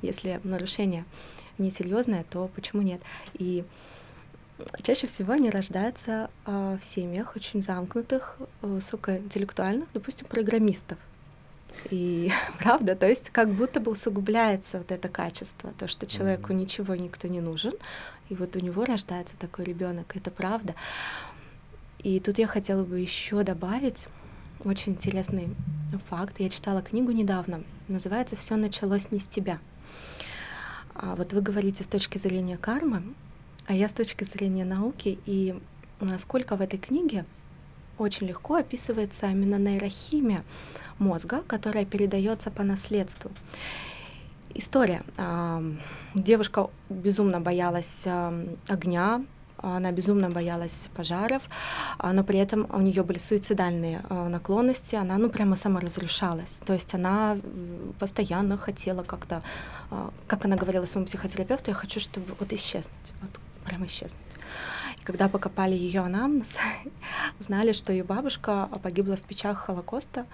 [0.02, 1.04] если нарушение
[1.58, 3.00] несерьезное, то почему нет?
[3.34, 3.64] И
[4.82, 10.98] Чаще всего они рождаются э, в семьях очень замкнутых, э, высокоинтеллектуальных, допустим, программистов.
[11.90, 16.94] И правда, то есть как будто бы усугубляется вот это качество, то, что человеку ничего
[16.96, 17.74] никто не нужен,
[18.28, 20.74] и вот у него рождается такой ребенок, это правда.
[22.00, 24.08] И тут я хотела бы еще добавить
[24.64, 25.54] очень интересный
[26.08, 26.40] факт.
[26.40, 29.58] Я читала книгу недавно, называется Все началось не с тебя.
[30.94, 33.02] А вот вы говорите с точки зрения кармы,
[33.68, 35.54] а я с точки зрения науки, и
[36.00, 37.26] насколько в этой книге
[37.98, 40.42] очень легко описывается именно нейрохимия
[40.98, 43.30] мозга, которая передается по наследству.
[44.54, 45.02] История.
[46.14, 48.06] Девушка безумно боялась
[48.68, 49.22] огня,
[49.58, 51.42] она безумно боялась пожаров,
[52.02, 56.62] но при этом у нее были суицидальные наклонности, она ну прямо саморазрушалась.
[56.64, 57.36] То есть она
[57.98, 59.42] постоянно хотела как-то,
[60.26, 63.12] как она говорила своему психотерапевту, я хочу, чтобы вот исчезнуть,
[63.68, 64.20] прям исчезнуть.
[65.00, 66.56] И когда покопали ее анамнез,
[67.40, 70.26] узнали, что ее бабушка погибла в печах Холокоста,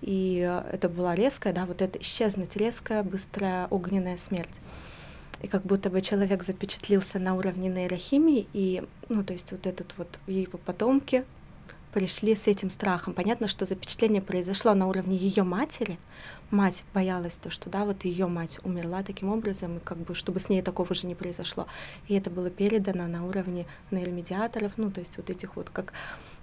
[0.00, 0.38] и
[0.72, 4.54] это была резкая, да, вот это исчезнуть, резкая, быстрая огненная смерть.
[5.42, 9.94] И как будто бы человек запечатлился на уровне нейрохимии, и, ну, то есть вот этот
[9.96, 11.24] вот ее потомки
[11.92, 13.14] пришли с этим страхом.
[13.14, 15.98] Понятно, что запечатление произошло на уровне ее матери.
[16.50, 20.40] Мать боялась то, что да, вот ее мать умерла таким образом, и как бы чтобы
[20.40, 21.66] с ней такого же не произошло.
[22.06, 25.92] И это было передано на уровне нейромедиаторов, ну то есть вот этих вот как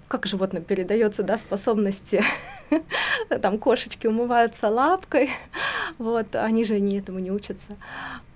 [0.08, 2.22] как животным передается, да, способности,
[3.42, 5.30] там кошечки умываются лапкой,
[5.98, 7.76] вот, они же не этому не учатся.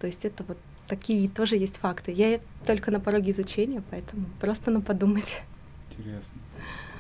[0.01, 0.59] То есть это вот
[0.89, 2.11] такие тоже есть факты.
[2.11, 5.43] Я только на пороге изучения, поэтому просто на подумать.
[5.97, 6.41] Интересно.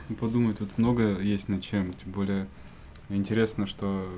[0.09, 2.47] Ну, подумать тут много есть над чем, тем более
[3.09, 4.09] интересно, что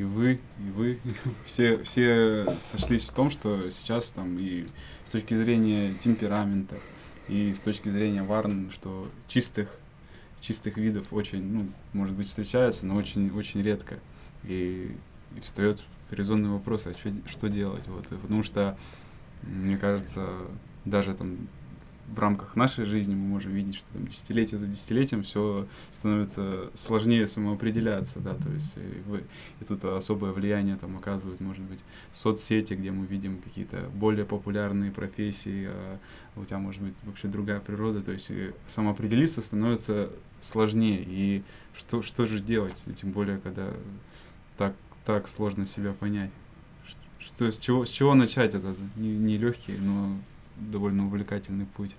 [0.00, 0.98] и вы, и вы,
[1.44, 4.66] все, все сошлись в том, что сейчас там и
[5.06, 6.78] с точки зрения темперамента,
[7.28, 9.68] и с точки зрения варн, что чистых,
[10.40, 13.98] чистых видов очень, ну, может быть, встречается, но очень, очень редко.
[14.44, 14.96] И,
[15.36, 17.86] и встает резонный вопрос, а что, что делать?
[17.86, 18.78] Вот, потому что,
[19.42, 20.26] мне кажется,
[20.86, 21.46] даже там
[22.10, 27.26] в рамках нашей жизни мы можем видеть, что там десятилетие за десятилетием все становится сложнее
[27.26, 29.24] самоопределяться, да, то есть и, вы,
[29.60, 31.80] и тут особое влияние там оказывают, может быть,
[32.12, 35.98] соцсети, где мы видим какие-то более популярные профессии, а
[36.36, 38.30] у тебя может быть вообще другая природа, то есть
[38.66, 41.42] самоопределиться становится сложнее, и
[41.74, 43.72] что, что же делать, тем более, когда
[44.56, 46.30] так, так сложно себя понять.
[47.18, 50.16] Что, с, чего, с чего начать этот не, не но
[50.60, 51.94] довольно увлекательный путь?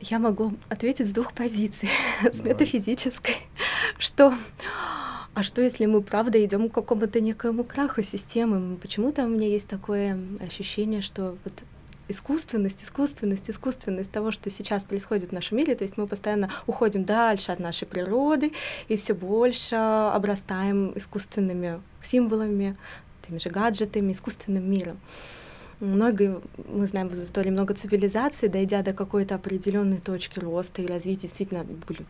[0.00, 1.88] Я могу ответить с двух позиций.
[2.22, 3.36] с метафизической.
[3.98, 4.34] Что
[5.34, 8.76] а что, если мы правда идем к какому-то некоему краху системы?
[8.76, 11.52] Почему-то у меня есть такое ощущение, что вот
[12.08, 17.04] искусственность, искусственность, искусственность того, что сейчас происходит в нашем мире, то есть мы постоянно уходим
[17.04, 18.52] дальше от нашей природы
[18.88, 22.76] и все больше обрастаем искусственными символами,
[23.24, 24.98] теми же гаджетами, искусственным миром.
[25.80, 31.28] Много, мы знаем из истории много цивилизаций, дойдя до какой-то определенной точки роста и развития,
[31.28, 32.04] действительно были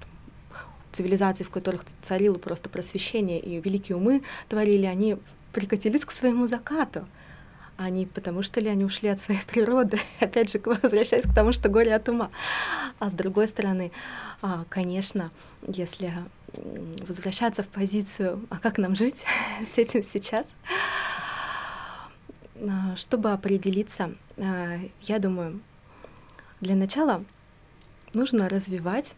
[0.93, 5.19] цивилизации, в которых царило просто просвещение, и великие умы творили, они
[5.53, 7.07] прикатились к своему закату.
[7.77, 11.69] Они потому что ли они ушли от своей природы, опять же, возвращаясь к тому, что
[11.69, 12.31] горе от ума.
[12.99, 13.93] А с другой стороны,
[14.41, 15.31] а, конечно,
[15.67, 16.13] если
[17.07, 19.25] возвращаться в позицию, а как нам жить
[19.67, 21.18] с этим сейчас, а,
[22.97, 25.61] чтобы определиться, а, я думаю,
[26.61, 27.25] для начала
[28.15, 29.15] нужно развивать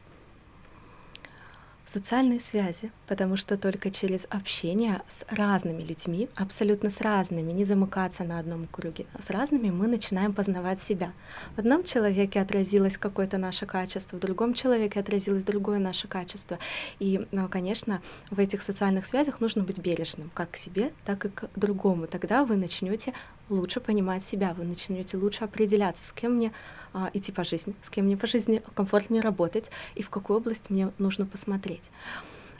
[1.91, 8.23] социальные связи, потому что только через общение с разными людьми, абсолютно с разными, не замыкаться
[8.23, 11.13] на одном круге, а с разными мы начинаем познавать себя.
[11.57, 16.59] В одном человеке отразилось какое-то наше качество, в другом человеке отразилось другое наше качество.
[17.01, 21.29] И, ну, конечно, в этих социальных связях нужно быть бережным как к себе, так и
[21.29, 22.07] к другому.
[22.07, 23.15] Тогда вы начнете
[23.49, 26.53] лучше понимать себя, вы начнете лучше определяться, с кем мне
[26.93, 30.71] а, идти по жизни, с кем мне по жизни комфортнее работать и в какую область
[30.71, 31.91] мне нужно посмотреть.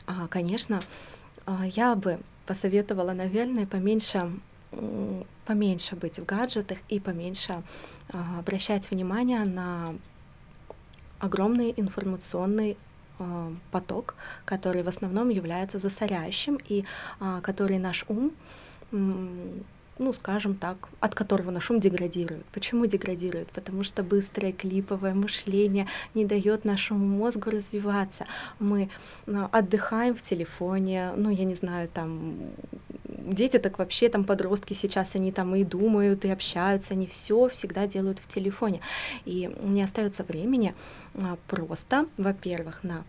[0.07, 0.79] А, конечно,
[1.45, 4.31] а, я бы посоветовала, наверное, поменьше
[5.45, 7.61] поменьше быть в гаджетах и поменьше
[8.13, 9.95] а, обращать внимание на
[11.19, 12.77] огромный информационный
[13.19, 14.15] а, поток,
[14.45, 16.85] который в основном является засоряющим и
[17.19, 18.31] а, который наш ум
[20.01, 22.43] ну, скажем так, от которого наш ум деградирует.
[22.45, 23.49] Почему деградирует?
[23.51, 28.25] Потому что быстрое клиповое мышление не дает нашему мозгу развиваться.
[28.59, 28.89] Мы
[29.27, 32.35] ну, отдыхаем в телефоне, ну, я не знаю, там,
[33.03, 37.85] дети так вообще, там, подростки сейчас, они там и думают, и общаются, они все всегда
[37.85, 38.81] делают в телефоне.
[39.25, 40.73] И не остается времени
[41.13, 43.03] а, просто, во-первых, на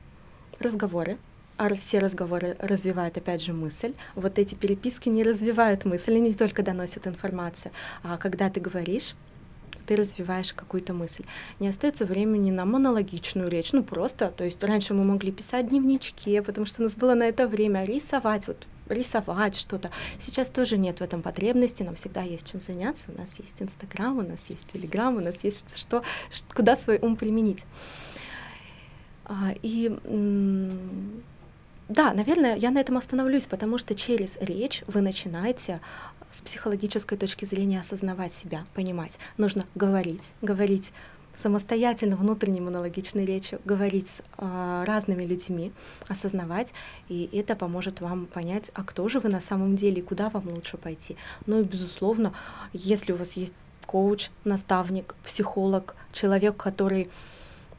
[0.60, 1.16] разговоры,
[1.62, 3.92] а все разговоры развивают, опять же, мысль.
[4.16, 7.72] Вот эти переписки не развивают мысль, они только доносят информацию.
[8.02, 9.14] А когда ты говоришь,
[9.86, 11.24] ты развиваешь какую-то мысль.
[11.60, 16.40] Не остается времени на монологичную речь, ну просто, то есть раньше мы могли писать дневнички,
[16.40, 19.90] потому что у нас было на это время рисовать, вот рисовать что-то.
[20.18, 24.18] Сейчас тоже нет в этом потребности, нам всегда есть чем заняться, у нас есть Инстаграм,
[24.18, 26.02] у нас есть Телеграм, у нас есть что,
[26.54, 27.64] куда свой ум применить.
[29.24, 29.88] А, и
[31.92, 35.80] да, наверное, я на этом остановлюсь, потому что через речь вы начинаете
[36.30, 39.18] с психологической точки зрения осознавать себя, понимать.
[39.36, 40.92] Нужно говорить, говорить
[41.34, 45.72] самостоятельно, внутренней монологичной речью, говорить с э, разными людьми,
[46.08, 46.72] осознавать,
[47.08, 50.76] и это поможет вам понять, а кто же вы на самом деле, куда вам лучше
[50.76, 51.16] пойти.
[51.46, 52.32] Ну и, безусловно,
[52.72, 53.54] если у вас есть
[53.86, 57.10] коуч, наставник, психолог, человек, который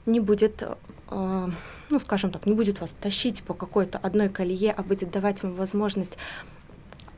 [0.06, 0.64] не будет
[1.10, 1.48] э,
[1.90, 5.54] ну, скажем так, не будет вас тащить по какой-то одной колее, а будет давать вам
[5.54, 6.18] возможность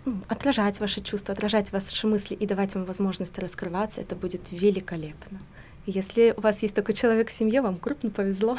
[0.04, 5.40] ну, отражать ваши чувства, отражать ваши мысли и давать вам возможность раскрываться, это будет великолепно.
[5.86, 8.58] Если у вас есть такой человек в семье, вам крупно повезло.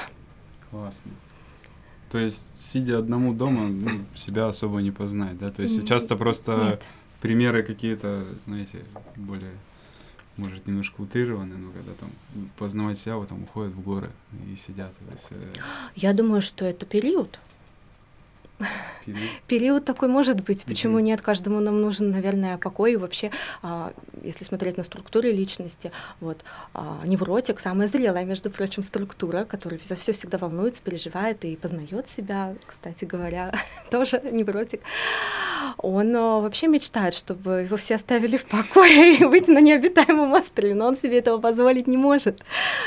[0.71, 1.13] Классно.
[2.11, 5.51] То есть, сидя одному дома, ну, себя особо не познать, да?
[5.51, 6.85] То есть часто просто Нет.
[7.21, 8.85] примеры какие-то, знаете,
[9.17, 9.53] более
[10.37, 12.11] может, немножко утрированы, но когда там
[12.59, 14.93] познавать себя, вот там уходят в горы и сидят.
[15.11, 15.51] Есть, э...
[15.95, 17.39] Я думаю, что это период.
[19.05, 19.31] Период.
[19.47, 20.65] Период такой может быть.
[20.65, 21.03] Почему mm-hmm.
[21.03, 21.21] нет?
[21.21, 22.95] Каждому нам нужен, наверное, покой.
[22.95, 23.31] И вообще,
[23.63, 23.93] а,
[24.23, 26.39] если смотреть на структуры личности, вот
[26.75, 32.09] а, невротик самая зрелая, между прочим, структура, которая за все всегда волнуется, переживает и познает
[32.09, 33.53] себя, кстати говоря,
[33.91, 34.81] тоже невротик.
[35.79, 40.75] Он а, вообще мечтает, чтобы его все оставили в покое и выйти на необитаемом острове,
[40.75, 42.43] но он себе этого позволить не может.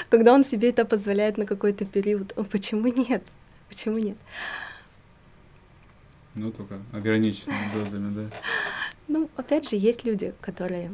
[0.10, 3.24] Когда он себе это позволяет на какой-то период, почему нет?
[3.70, 4.18] Почему нет?
[6.36, 8.36] Ну, только ограниченными дозами, да.
[9.08, 10.92] Ну, опять же, есть люди, которые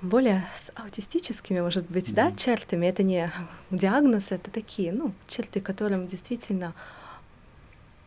[0.00, 2.14] более с аутистическими, может быть, mm-hmm.
[2.14, 2.86] да, чертами.
[2.86, 3.30] Это не
[3.70, 6.74] диагноз, это такие, ну, черты, которым действительно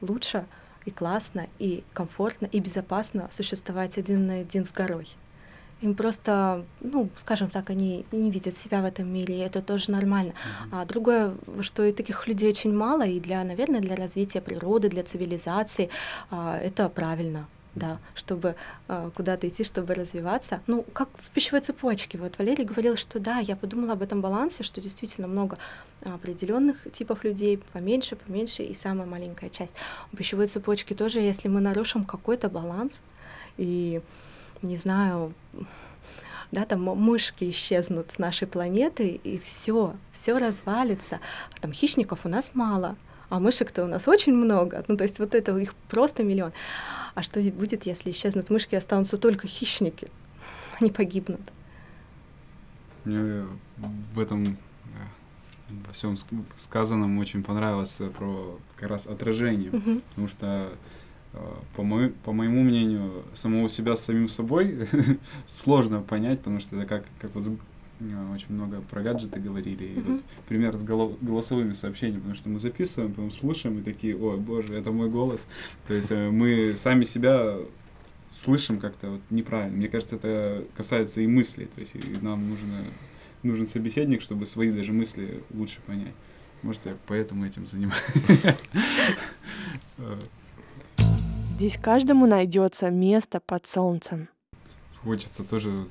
[0.01, 0.45] лучше
[0.85, 5.07] и классно, и комфортно, и безопасно существовать один на один с горой.
[5.81, 9.91] Им просто, ну, скажем так, они не видят себя в этом мире, и это тоже
[9.91, 10.31] нормально.
[10.31, 10.69] Mm-hmm.
[10.71, 15.03] А другое, что и таких людей очень мало, и для, наверное, для развития природы, для
[15.03, 15.89] цивилизации
[16.31, 18.55] а, это правильно да, чтобы
[18.87, 20.61] э, куда-то идти, чтобы развиваться.
[20.65, 22.17] Ну, как в пищевой цепочке.
[22.17, 25.57] Вот Валерий говорил, что да, я подумала об этом балансе, что действительно много
[26.01, 29.73] определенных типов людей, поменьше, поменьше, и самая маленькая часть.
[30.11, 33.01] В пищевой цепочке тоже, если мы нарушим какой-то баланс,
[33.57, 34.01] и,
[34.61, 35.33] не знаю,
[36.51, 41.19] да, там мышки исчезнут с нашей планеты, и все, все развалится.
[41.61, 42.95] Там хищников у нас мало,
[43.29, 44.83] а мышек-то у нас очень много.
[44.87, 46.53] Ну, то есть вот это их просто миллион.
[47.13, 50.07] А что будет, если исчезнут мышки, останутся только хищники?
[50.79, 51.41] Они погибнут.
[53.03, 53.45] Мне
[54.13, 56.17] в этом э, во всем
[56.57, 60.01] сказанном очень понравилось э, про как раз отражение, uh-huh.
[60.09, 60.75] потому что э,
[61.75, 64.87] по, мо- по моему мнению, самого себя с самим собой
[65.47, 67.45] сложно понять, потому что это как, как вот
[68.33, 69.85] очень много про гаджеты говорили.
[69.85, 74.17] И вот пример с голо- голосовыми сообщениями, потому что мы записываем, потом слушаем и такие,
[74.17, 75.45] ой, боже, это мой голос.
[75.87, 77.57] То есть э, мы сами себя
[78.33, 79.77] слышим как-то вот неправильно.
[79.77, 81.67] Мне кажется, это касается и мыслей.
[81.73, 82.83] То есть и нам нужно,
[83.43, 86.13] нужен собеседник, чтобы свои даже мысли лучше понять.
[86.63, 88.03] Может, я поэтому этим занимаюсь.
[91.55, 94.27] Здесь каждому найдется место под солнцем.
[95.03, 95.87] Хочется тоже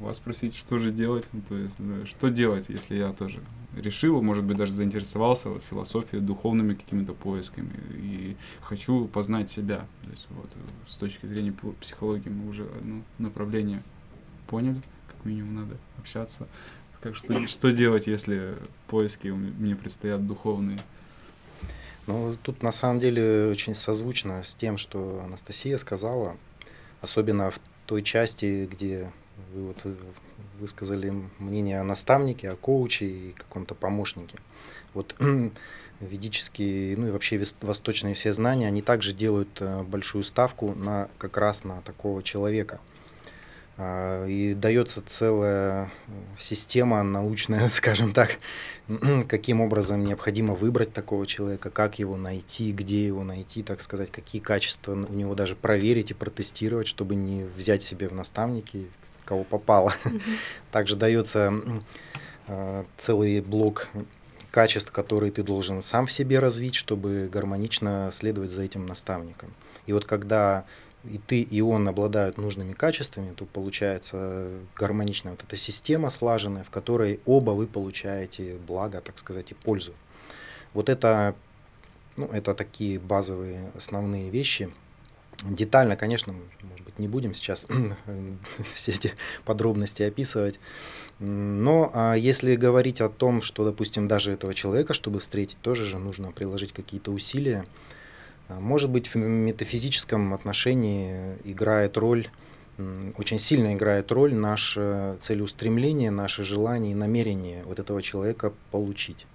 [0.00, 3.42] вас спросить, что же делать, ну, то есть, да, что делать, если я тоже
[3.76, 9.86] решил, может быть, даже заинтересовался вот, философией, духовными какими-то поисками и хочу познать себя.
[10.00, 10.48] То есть вот
[10.88, 13.82] с точки зрения психологии мы уже одно направление
[14.46, 16.48] поняли, как минимум надо общаться.
[17.02, 20.78] Как что, что делать, если поиски мне предстоят духовные?
[22.08, 26.38] Ну, тут на самом деле очень созвучно с тем, что Анастасия сказала,
[27.02, 29.12] особенно в той части, где
[29.52, 29.76] вы вот
[30.58, 34.38] высказали мнение о наставнике, о коуче и каком-то помощнике.
[34.94, 35.14] Вот
[36.00, 41.36] ведические, ну и вообще восточные все знания, они также делают э, большую ставку на как
[41.36, 42.80] раз на такого человека.
[43.80, 45.92] А, и дается целая
[46.36, 48.38] система научная, скажем так,
[49.28, 54.42] каким образом необходимо выбрать такого человека, как его найти, где его найти, так сказать, какие
[54.42, 58.88] качества у него даже проверить и протестировать, чтобы не взять себе в наставники
[59.24, 59.94] кого попало.
[60.72, 61.52] Также дается
[62.48, 63.88] э, целый блок
[64.50, 69.52] качеств, которые ты должен сам в себе развить, чтобы гармонично следовать за этим наставником.
[69.86, 70.64] И вот когда
[71.08, 76.70] и ты, и он обладают нужными качествами, то получается гармоничная вот эта система слаженная, в
[76.70, 79.92] которой оба вы получаете благо, так сказать, и пользу.
[80.74, 81.34] Вот это,
[82.16, 84.70] ну, это такие базовые основные вещи–
[85.44, 87.66] Детально, конечно, может быть, не будем сейчас
[88.74, 90.58] все эти подробности описывать.
[91.20, 95.98] Но а если говорить о том, что, допустим, даже этого человека, чтобы встретить, тоже же
[95.98, 97.66] нужно приложить какие-то усилия.
[98.48, 102.28] А, может быть, в метафизическом отношении играет роль,
[103.16, 109.26] очень сильно играет роль наше целеустремление, наше желание и намерение вот этого человека получить.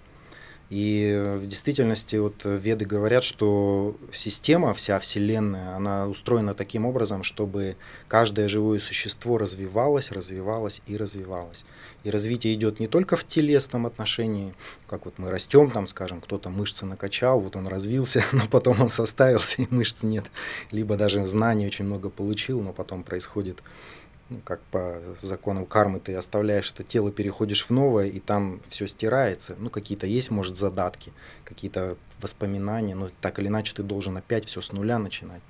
[0.74, 7.76] И в действительности вот веды говорят, что система, вся Вселенная, она устроена таким образом, чтобы
[8.08, 11.64] каждое живое существо развивалось, развивалось и развивалось.
[12.04, 14.56] И развитие идет не только в телесном отношении,
[14.88, 18.90] как вот мы растем, там, скажем, кто-то мышцы накачал, вот он развился, но потом он
[18.90, 20.26] составился и мышц нет.
[20.72, 23.62] Либо даже знаний очень много получил, но потом происходит
[24.34, 28.88] ну, как по законам кармы ты оставляешь это тело, переходишь в новое, и там все
[28.88, 29.56] стирается.
[29.60, 31.14] Ну, какие-то есть, может, задатки,
[31.44, 35.42] какие-то воспоминания, но так или иначе ты должен опять все с нуля начинать.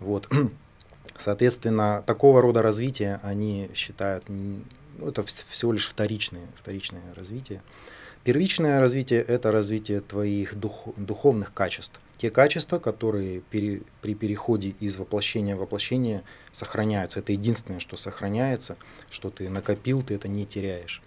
[0.00, 0.28] Вот.
[1.18, 4.62] Соответственно, такого рода развитие они считают, ну,
[5.06, 7.62] это всего лишь вторичное, вторичное развитие.
[8.24, 12.00] Первичное развитие– это развитие твоих дух, духовных качеств.
[12.18, 17.18] Те качества, которые пере, при переходе из воплощения в воплощение сохраняются.
[17.18, 18.76] Это единственное, что сохраняется,
[19.10, 21.02] что ты накопил, ты это не теряешь.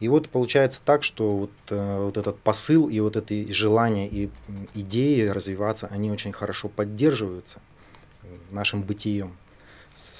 [0.00, 4.30] И вот получается так, что вот, э, вот этот посыл и вот это желание и
[4.74, 7.60] идеи развиваться, они очень хорошо поддерживаются
[8.50, 9.36] нашим бытием.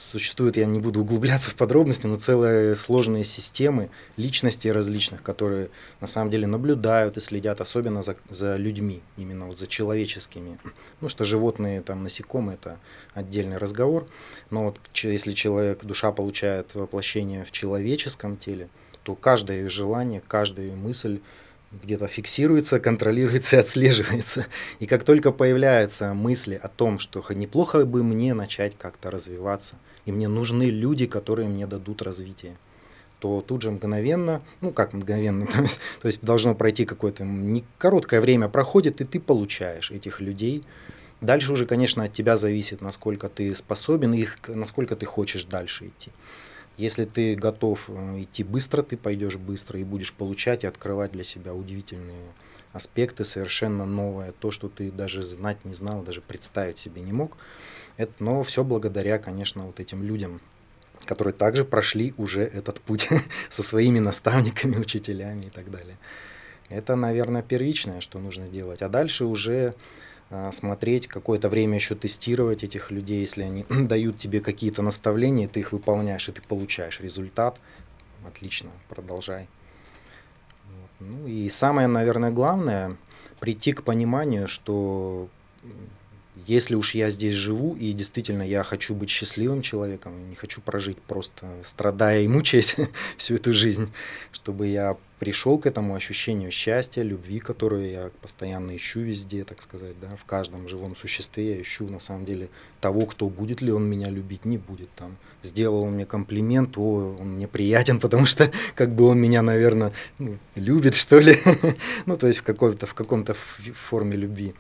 [0.08, 6.06] Существует, я не буду углубляться в подробности, но целые сложные системы личностей различных, которые на
[6.06, 10.58] самом деле наблюдают и следят, особенно за, за людьми, именно вот за человеческими.
[11.00, 12.78] Ну, что животные, там, насекомые, это
[13.14, 14.06] отдельный разговор.
[14.50, 18.68] Но вот если человек, душа получает воплощение в человеческом теле,
[19.02, 21.20] то каждое ее желание, каждая ее мысль
[21.70, 24.46] где-то фиксируется, контролируется и отслеживается.
[24.78, 30.12] И как только появляются мысли о том, что неплохо бы мне начать как-то развиваться, и
[30.12, 32.56] мне нужны люди, которые мне дадут развитие,
[33.18, 37.64] то тут же мгновенно, ну как мгновенно, то есть, то есть должно пройти какое-то не
[37.76, 40.64] короткое время проходит, и ты получаешь этих людей.
[41.20, 46.12] Дальше уже, конечно, от тебя зависит, насколько ты способен, и насколько ты хочешь дальше идти.
[46.78, 51.24] Если ты готов э, идти быстро, ты пойдешь быстро и будешь получать и открывать для
[51.24, 52.32] себя удивительные
[52.72, 57.36] аспекты, совершенно новое, то, что ты даже знать не знал, даже представить себе не мог.
[57.96, 60.40] Это, но все благодаря, конечно, вот этим людям,
[61.04, 63.08] которые также прошли уже этот путь
[63.50, 65.98] со своими наставниками, учителями и так далее.
[66.68, 68.82] Это, наверное, первичное, что нужно делать.
[68.82, 69.74] А дальше уже
[70.52, 75.72] смотреть, какое-то время еще тестировать этих людей, если они дают тебе какие-то наставления, ты их
[75.72, 77.58] выполняешь, и ты получаешь результат.
[78.26, 79.48] Отлично, продолжай.
[81.00, 82.96] Ну и самое, наверное, главное,
[83.40, 85.28] прийти к пониманию, что
[86.46, 90.98] если уж я здесь живу, и действительно я хочу быть счастливым человеком, не хочу прожить
[90.98, 92.76] просто страдая и мучаясь
[93.16, 93.92] всю эту жизнь,
[94.32, 99.98] чтобы я пришел к этому ощущению счастья, любви, которую я постоянно ищу везде, так сказать,
[100.00, 102.48] да, в каждом живом существе я ищу на самом деле
[102.80, 105.16] того, кто будет ли он меня любить, не будет там.
[105.42, 109.92] Сделал он мне комплимент, о, он мне приятен, потому что как бы он меня, наверное,
[110.18, 111.36] ну, любит, что ли,
[112.06, 113.34] ну, то есть в, каком-то, в каком-то
[113.74, 114.54] форме любви.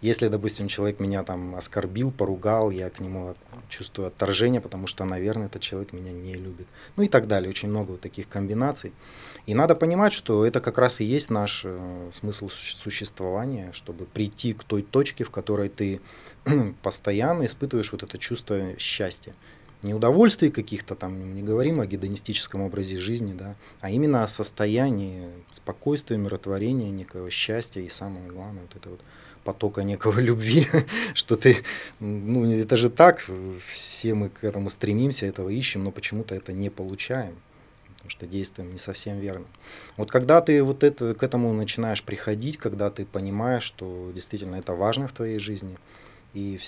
[0.00, 3.34] Если, допустим, человек меня там оскорбил, поругал, я к нему
[3.68, 6.66] чувствую отторжение, потому что, наверное, этот человек меня не любит.
[6.96, 8.92] Ну и так далее, очень много вот таких комбинаций.
[9.46, 14.52] И надо понимать, что это как раз и есть наш э, смысл существования, чтобы прийти
[14.52, 16.00] к той точке, в которой ты
[16.82, 19.34] постоянно испытываешь вот это чувство счастья.
[19.82, 25.28] Не удовольствий каких-то там, не говорим о гедонистическом образе жизни, да, а именно о состоянии
[25.52, 29.00] спокойствия, миротворения, некого счастья и самое главное, вот это вот
[29.46, 30.66] потока некого любви,
[31.14, 31.56] что ты,
[32.00, 33.24] ну это же так,
[33.66, 37.34] все мы к этому стремимся, этого ищем, но почему-то это не получаем
[37.96, 39.46] потому что действуем не совсем верно.
[39.96, 44.74] Вот когда ты вот это, к этому начинаешь приходить, когда ты понимаешь, что действительно это
[44.74, 45.76] важно в твоей жизни,
[46.32, 46.60] и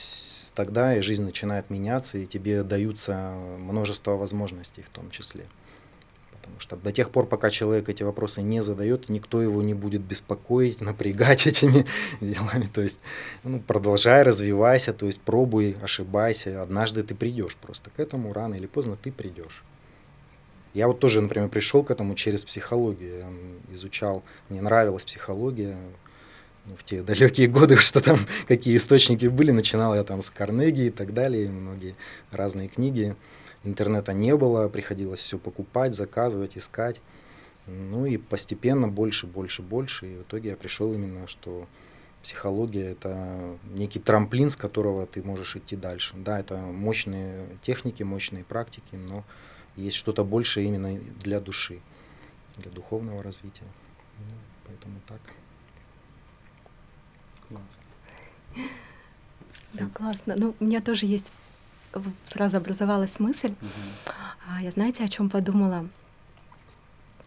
[0.54, 5.44] тогда и жизнь начинает меняться, и тебе даются множество возможностей в том числе.
[6.48, 10.02] Потому что до тех пор, пока человек эти вопросы не задает, никто его не будет
[10.02, 11.86] беспокоить, напрягать этими
[12.20, 12.68] делами.
[12.72, 13.00] То есть
[13.44, 16.62] ну, продолжай, развивайся, то есть пробуй, ошибайся.
[16.62, 19.62] Однажды ты придешь просто к этому, рано или поздно ты придешь.
[20.74, 23.18] Я вот тоже, например, пришел к этому через психологию.
[23.18, 25.76] Я изучал, мне нравилась психология.
[26.66, 30.86] Ну, в те далекие годы, что там, какие источники были, начинал я там с Карнеги
[30.86, 31.96] и так далее, многие
[32.30, 33.16] разные книги.
[33.68, 37.00] Интернета не было, приходилось все покупать, заказывать, искать.
[37.66, 40.06] Ну и постепенно больше, больше, больше.
[40.06, 41.68] И в итоге я пришел именно, что
[42.22, 46.14] психология это некий трамплин, с которого ты можешь идти дальше.
[46.16, 49.22] Да, это мощные техники, мощные практики, но
[49.76, 51.80] есть что-то большее именно для души,
[52.56, 53.66] для духовного развития.
[54.18, 54.34] Ну,
[54.66, 55.20] поэтому так.
[57.48, 58.68] Классно.
[59.74, 60.34] Да, классно.
[60.36, 61.32] Ну, у меня тоже есть
[62.24, 63.54] сразу образовалась мысль.
[63.60, 64.60] Угу.
[64.60, 65.88] Я знаете, о чем подумала?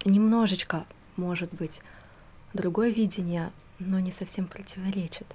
[0.05, 0.85] Немножечко,
[1.15, 1.81] может быть,
[2.53, 5.27] другое видение, но не совсем противоречит.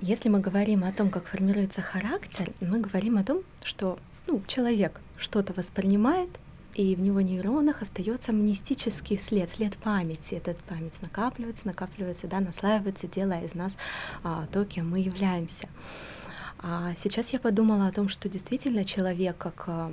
[0.00, 5.00] Если мы говорим о том, как формируется характер, мы говорим о том, что ну, человек
[5.16, 6.28] что-то воспринимает,
[6.74, 10.34] и в него нейронах остается амнистический след, след памяти.
[10.34, 13.78] Этот память накапливается, накапливается, да, наслаивается, делая из нас
[14.22, 15.68] а, то, кем мы являемся.
[16.58, 19.92] А сейчас я подумала о том, что действительно человек как а,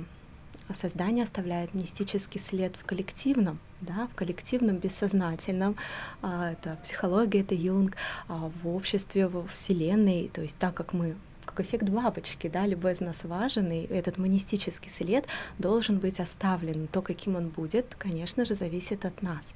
[0.74, 5.76] создание оставляет мистический след в коллективном, да, в коллективном бессознательном.
[6.22, 7.96] А, это психология, это Юнг,
[8.28, 10.30] а, в обществе, в Вселенной.
[10.32, 14.90] То есть так как мы как эффект бабочки, да, любой из важен, и этот монистический
[14.90, 15.26] след
[15.58, 16.88] должен быть оставлен.
[16.88, 19.54] То, каким он будет, конечно же, зависит от нас.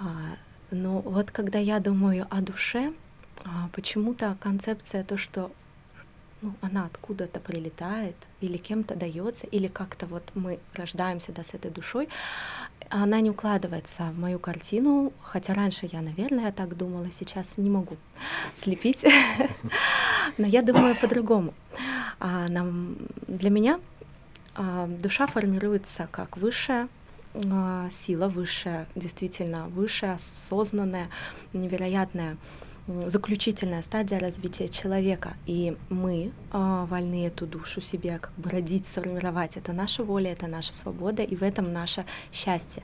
[0.00, 0.36] А,
[0.70, 2.92] но вот когда я думаю о душе,
[3.72, 5.50] почему-то концепция то, что
[6.40, 11.70] ну, она откуда-то прилетает, или кем-то дается, или как-то вот мы рождаемся да, с этой
[11.70, 12.08] душой,
[12.90, 17.96] она не укладывается в мою картину, хотя раньше я, наверное, так думала, сейчас не могу
[18.54, 19.04] слепить,
[20.38, 21.54] но я думаю по-другому.
[22.20, 22.46] А,
[23.26, 23.80] для меня
[24.54, 26.88] а, душа формируется как высшая
[27.50, 31.08] а, сила, высшая, действительно высшая, осознанная,
[31.52, 32.36] невероятная
[33.06, 39.56] заключительная стадия развития человека, и мы э, вольны эту душу себе как бы родить, сформировать.
[39.56, 42.82] Это наша воля, это наша свобода, и в этом наше счастье.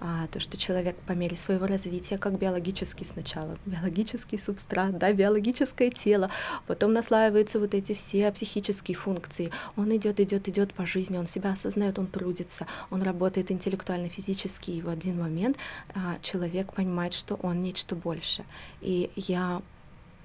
[0.00, 5.90] А, то, что человек по мере своего развития, как биологический сначала, биологический субстрат, да, биологическое
[5.90, 6.30] тело,
[6.66, 9.50] потом наслаиваются вот эти все психические функции.
[9.76, 14.72] Он идет, идет, идет по жизни, он себя осознает, он трудится, он работает интеллектуально, физически,
[14.72, 15.56] и в один момент
[15.94, 18.44] а, человек понимает, что он нечто больше.
[18.82, 19.45] И я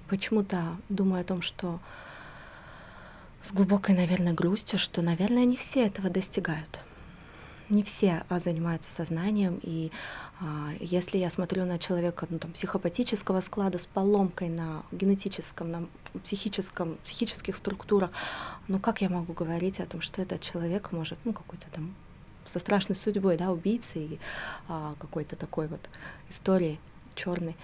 [0.08, 1.80] почему-то думаю о том, что
[3.42, 6.80] с глубокой, наверное, грустью, что, наверное, не все этого достигают.
[7.68, 9.90] Не все а, занимаются сознанием, и
[10.40, 15.88] а, если я смотрю на человека ну, там, психопатического склада с поломкой на генетическом, на
[16.22, 18.10] психическом, психических структурах,
[18.68, 21.94] ну как я могу говорить о том, что этот человек может, ну какой-то там
[22.44, 24.20] со страшной судьбой, да, убийцы и
[24.68, 25.80] а, какой-то такой вот
[26.28, 26.78] истории
[27.14, 27.56] черной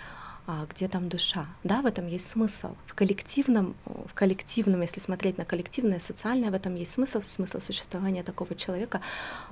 [0.71, 1.47] где там душа.
[1.63, 2.75] Да, в этом есть смысл.
[2.87, 8.23] В коллективном, в коллективном, если смотреть на коллективное, социальное, в этом есть смысл, смысл существования
[8.23, 9.03] такого человека.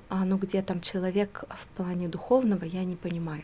[0.09, 3.42] А, но где там человек в плане духовного, я не понимаю.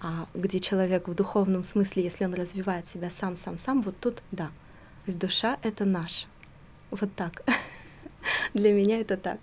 [0.00, 4.22] А где человек в духовном смысле, если он развивает себя сам, сам, сам, вот тут
[4.30, 4.46] да.
[4.46, 6.26] То есть душа— это наша.
[6.90, 7.44] Вот так.
[8.54, 9.38] Для меня это так.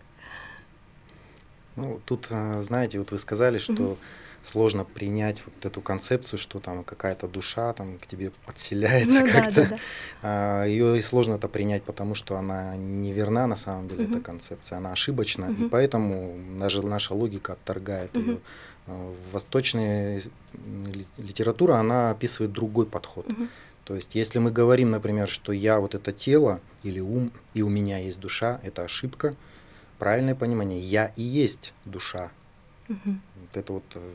[1.76, 3.98] Ну, тут, а, знаете, вот вы сказали, что
[4.44, 9.64] сложно принять вот эту концепцию, что там какая-то душа там к тебе подселяется ну, как-то.
[9.64, 9.78] Да, да,
[10.22, 10.66] да.
[10.66, 14.14] Ее и сложно это принять, потому что она неверна на самом деле, угу.
[14.14, 15.66] эта концепция, она ошибочна, угу.
[15.66, 18.26] и поэтому даже наша логика отторгает угу.
[18.26, 18.38] ее.
[18.88, 20.22] А, восточная
[21.18, 23.30] литература, она описывает другой подход.
[23.30, 23.48] Угу.
[23.86, 27.70] То есть, если мы говорим, например, что я вот это тело или ум, и у
[27.70, 29.36] меня есть душа, это ошибка.
[29.98, 32.32] Правильное понимание, я и есть душа.
[32.90, 33.16] Угу.
[33.42, 34.14] Вот это вот э,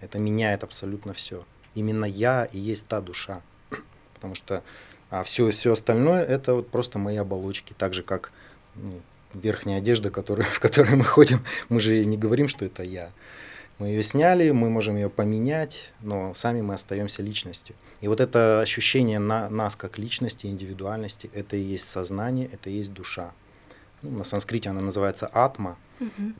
[0.00, 1.44] это меняет абсолютно все.
[1.74, 3.42] Именно я и есть та душа.
[4.14, 4.62] Потому что
[5.10, 7.74] а все, все остальное это вот просто мои оболочки.
[7.78, 8.32] Так же, как
[8.74, 9.00] ну,
[9.34, 13.10] верхняя одежда, которая, в которой мы ходим, мы же не говорим, что это я.
[13.78, 17.76] Мы ее сняли, мы можем ее поменять, но сами мы остаемся личностью.
[18.00, 22.78] И вот это ощущение на, нас как личности, индивидуальности, это и есть сознание, это и
[22.78, 23.32] есть душа.
[24.00, 25.76] Ну, на санскрите она называется атма,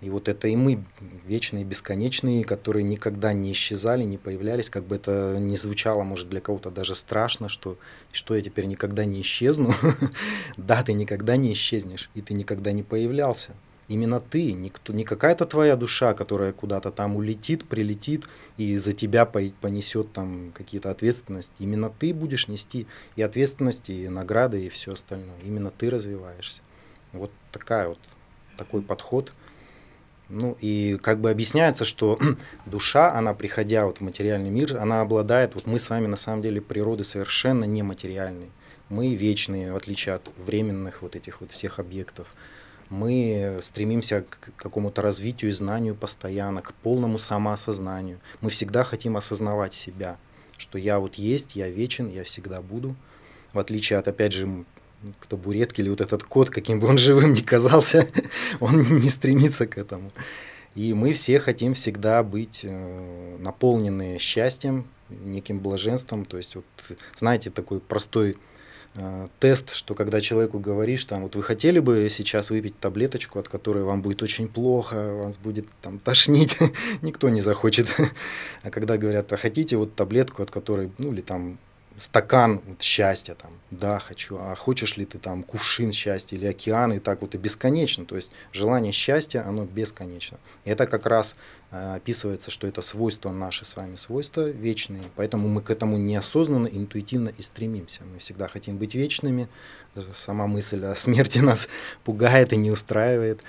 [0.00, 0.84] и вот это и мы,
[1.24, 6.40] вечные, бесконечные, которые никогда не исчезали, не появлялись, как бы это ни звучало, может, для
[6.40, 7.78] кого-то даже страшно, что,
[8.12, 9.74] что я теперь никогда не исчезну.
[10.56, 13.54] да, ты никогда не исчезнешь, и ты никогда не появлялся.
[13.88, 18.24] Именно ты, никто, не какая-то твоя душа, которая куда-то там улетит, прилетит
[18.56, 21.54] и за тебя понесет там какие-то ответственности.
[21.60, 25.38] Именно ты будешь нести и ответственности, и награды, и все остальное.
[25.44, 26.62] Именно ты развиваешься.
[27.12, 27.98] Вот такая вот
[28.56, 29.32] такой подход–
[30.28, 32.18] ну и как бы объясняется, что
[32.66, 36.42] душа, она приходя вот в материальный мир, она обладает, вот мы с вами на самом
[36.42, 38.50] деле природы совершенно нематериальной.
[38.88, 42.28] Мы вечные, в отличие от временных вот этих вот всех объектов.
[42.88, 48.20] Мы стремимся к какому-то развитию и знанию постоянно, к полному самоосознанию.
[48.40, 50.18] Мы всегда хотим осознавать себя,
[50.56, 52.94] что я вот есть, я вечен, я всегда буду.
[53.52, 54.64] В отличие от, опять же,
[55.20, 58.08] к табуретке или вот этот кот, каким бы он живым ни казался,
[58.60, 60.10] он не стремится к этому.
[60.74, 66.26] И мы все хотим всегда быть э, наполнены счастьем, неким блаженством.
[66.26, 66.66] То есть, вот,
[67.16, 68.36] знаете, такой простой
[68.94, 73.48] э, тест, что когда человеку говоришь, там, вот вы хотели бы сейчас выпить таблеточку, от
[73.48, 76.58] которой вам будет очень плохо, вас будет там тошнить,
[77.00, 77.88] никто не захочет.
[78.62, 81.58] А когда говорят, а хотите вот таблетку, от которой, ну или там
[81.98, 86.92] стакан вот, счастья, там, да, хочу, а хочешь ли ты там кувшин счастья или океан,
[86.92, 90.38] и так вот и бесконечно, то есть желание счастья, оно бесконечно.
[90.64, 91.36] И это как раз
[91.70, 96.66] э, описывается, что это свойства наши с вами, свойства вечные, поэтому мы к этому неосознанно,
[96.66, 98.02] интуитивно и стремимся.
[98.04, 99.48] Мы всегда хотим быть вечными,
[100.14, 101.68] сама мысль о смерти нас
[102.04, 103.40] пугает и не устраивает.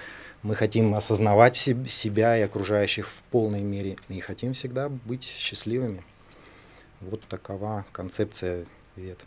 [0.44, 6.04] Мы хотим осознавать себя и окружающих в полной мере и хотим всегда быть счастливыми.
[7.02, 8.66] Вот такова концепция
[8.96, 9.20] вет.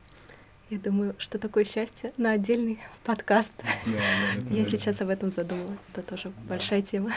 [0.71, 3.55] Я думаю, что такое счастье на отдельный подкаст.
[3.87, 3.99] Да,
[4.41, 5.81] да, Я сейчас об этом задумалась.
[5.93, 7.13] Это тоже большая тема.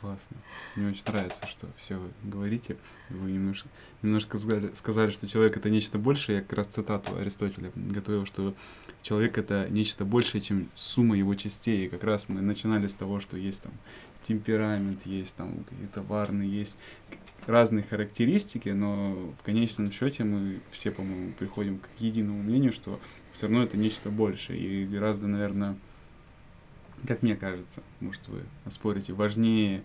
[0.00, 0.36] Классно.
[0.74, 2.76] Мне очень нравится, что все вы говорите.
[3.10, 3.68] Вы немножко,
[4.02, 6.36] немножко сказали, сказали, что человек это нечто большее.
[6.36, 8.54] Я как раз цитату Аристотеля готовил, что
[9.04, 11.86] человек это нечто большее, чем сумма его частей.
[11.86, 13.72] И как раз мы начинали с того, что есть там
[14.22, 16.78] темперамент, есть там какие-то варны, есть
[17.46, 22.98] разные характеристики, но в конечном счете мы все, по-моему, приходим к единому мнению, что
[23.32, 25.76] все равно это нечто большее и гораздо, наверное,
[27.06, 29.84] как мне кажется, может вы оспорите, важнее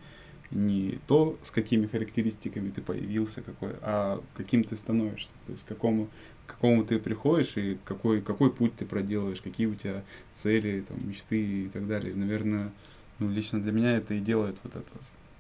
[0.52, 6.10] не то, с какими характеристиками ты появился, какой, а каким ты становишься, то есть какому,
[6.50, 10.04] к какому ты приходишь и какой, какой путь ты проделываешь, какие у тебя
[10.34, 12.16] цели, там, мечты и так далее.
[12.16, 12.72] Наверное,
[13.20, 14.92] ну, лично для меня это и делает вот это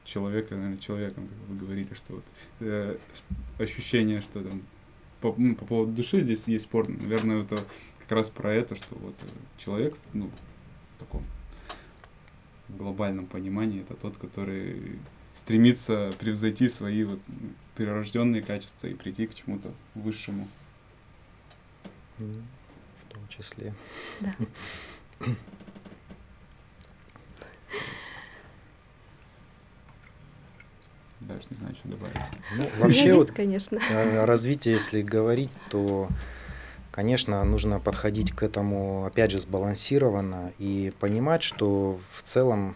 [0.06, 2.23] человека, наверное, человеком, как вы говорили, что вот
[2.60, 2.98] э,
[3.57, 4.61] ощущение, что там
[5.19, 7.57] по, ну, по поводу души здесь есть спор, наверное, это
[8.02, 9.26] как раз про это, что вот э,
[9.57, 10.30] человек, ну,
[10.95, 11.23] в таком
[12.69, 14.99] глобальном понимании, это тот, который
[15.34, 17.19] стремится превзойти свои вот
[17.76, 20.48] прирожденные качества и прийти к чему-то высшему.
[22.20, 23.74] В том числе.
[24.20, 24.36] Да.
[31.22, 32.16] Даже не знаю, что добавить.
[32.56, 33.80] Ну, вообще, есть, вот, конечно.
[33.91, 36.08] о развитии, если говорить, то,
[36.91, 42.76] конечно, нужно подходить к этому, опять же, сбалансированно и понимать, что в целом,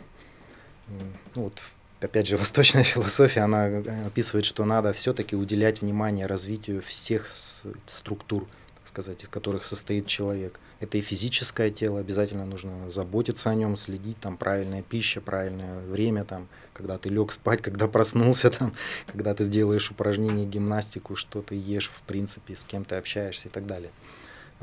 [1.36, 1.62] ну, вот,
[2.02, 7.30] опять же, восточная философия, она описывает, что надо все-таки уделять внимание развитию всех
[7.86, 8.46] структур,
[8.84, 10.60] так сказать, из которых состоит человек.
[10.82, 16.26] Это и физическое тело, обязательно нужно заботиться о нем, следить, там, правильная пища, правильное время,
[16.26, 18.74] там, когда ты лег спать, когда проснулся, там,
[19.08, 23.52] когда ты сделаешь упражнение, гимнастику, что ты ешь, в принципе, с кем ты общаешься и
[23.52, 23.92] так далее.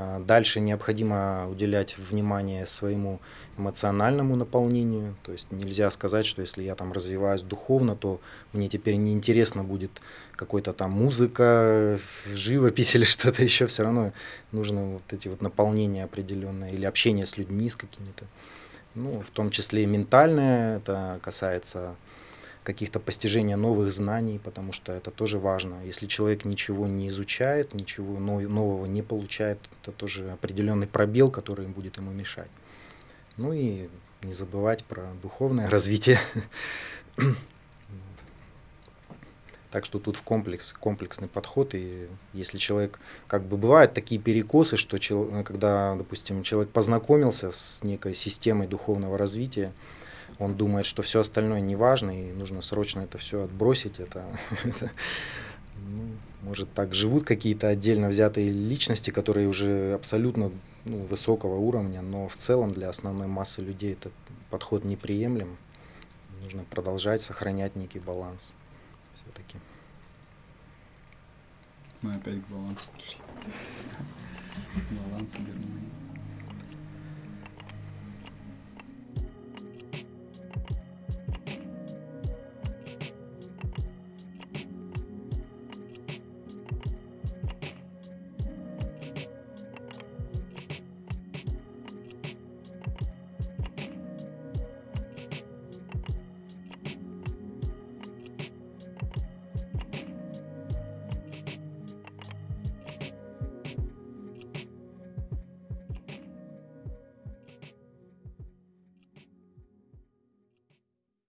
[0.02, 3.20] А, дальше необходимо уделять внимание своему
[3.58, 5.14] эмоциональному наполнению.
[5.22, 8.18] То есть нельзя сказать, что если я там развиваюсь духовно, то
[8.54, 9.90] мне теперь не интересно будет
[10.36, 11.98] какой-то там музыка,
[12.32, 13.66] живопись или что-то еще.
[13.66, 14.14] Все равно
[14.52, 18.24] нужно вот эти вот наполнения определенные или общение с людьми, с какими-то.
[18.94, 21.94] Ну, в том числе и ментальное, это касается
[22.72, 25.76] каких-то постижения новых знаний, потому что это тоже важно.
[25.84, 31.96] Если человек ничего не изучает, ничего нового не получает, это тоже определенный пробел, который будет
[31.96, 32.50] ему мешать.
[33.36, 33.88] Ну и
[34.22, 36.18] не забывать про духовное развитие.
[39.70, 42.98] Так что тут в комплекс, комплексный подход, и если человек,
[43.28, 44.98] как бы бывают такие перекосы, что
[45.44, 49.72] когда, допустим, человек познакомился с некой системой духовного развития,
[50.40, 54.00] он думает, что все остальное не важно, и нужно срочно это все отбросить.
[54.00, 54.24] Это,
[54.64, 54.90] это
[55.76, 56.08] ну,
[56.42, 60.50] может, так живут какие-то отдельно взятые личности, которые уже абсолютно
[60.86, 64.14] ну, высокого уровня, но в целом для основной массы людей этот
[64.48, 65.58] подход неприемлем.
[66.42, 68.54] Нужно продолжать сохранять некий баланс
[69.14, 69.58] все-таки.
[72.00, 73.18] Мы опять к балансу пришли.
[74.90, 75.99] Баланс и гармония.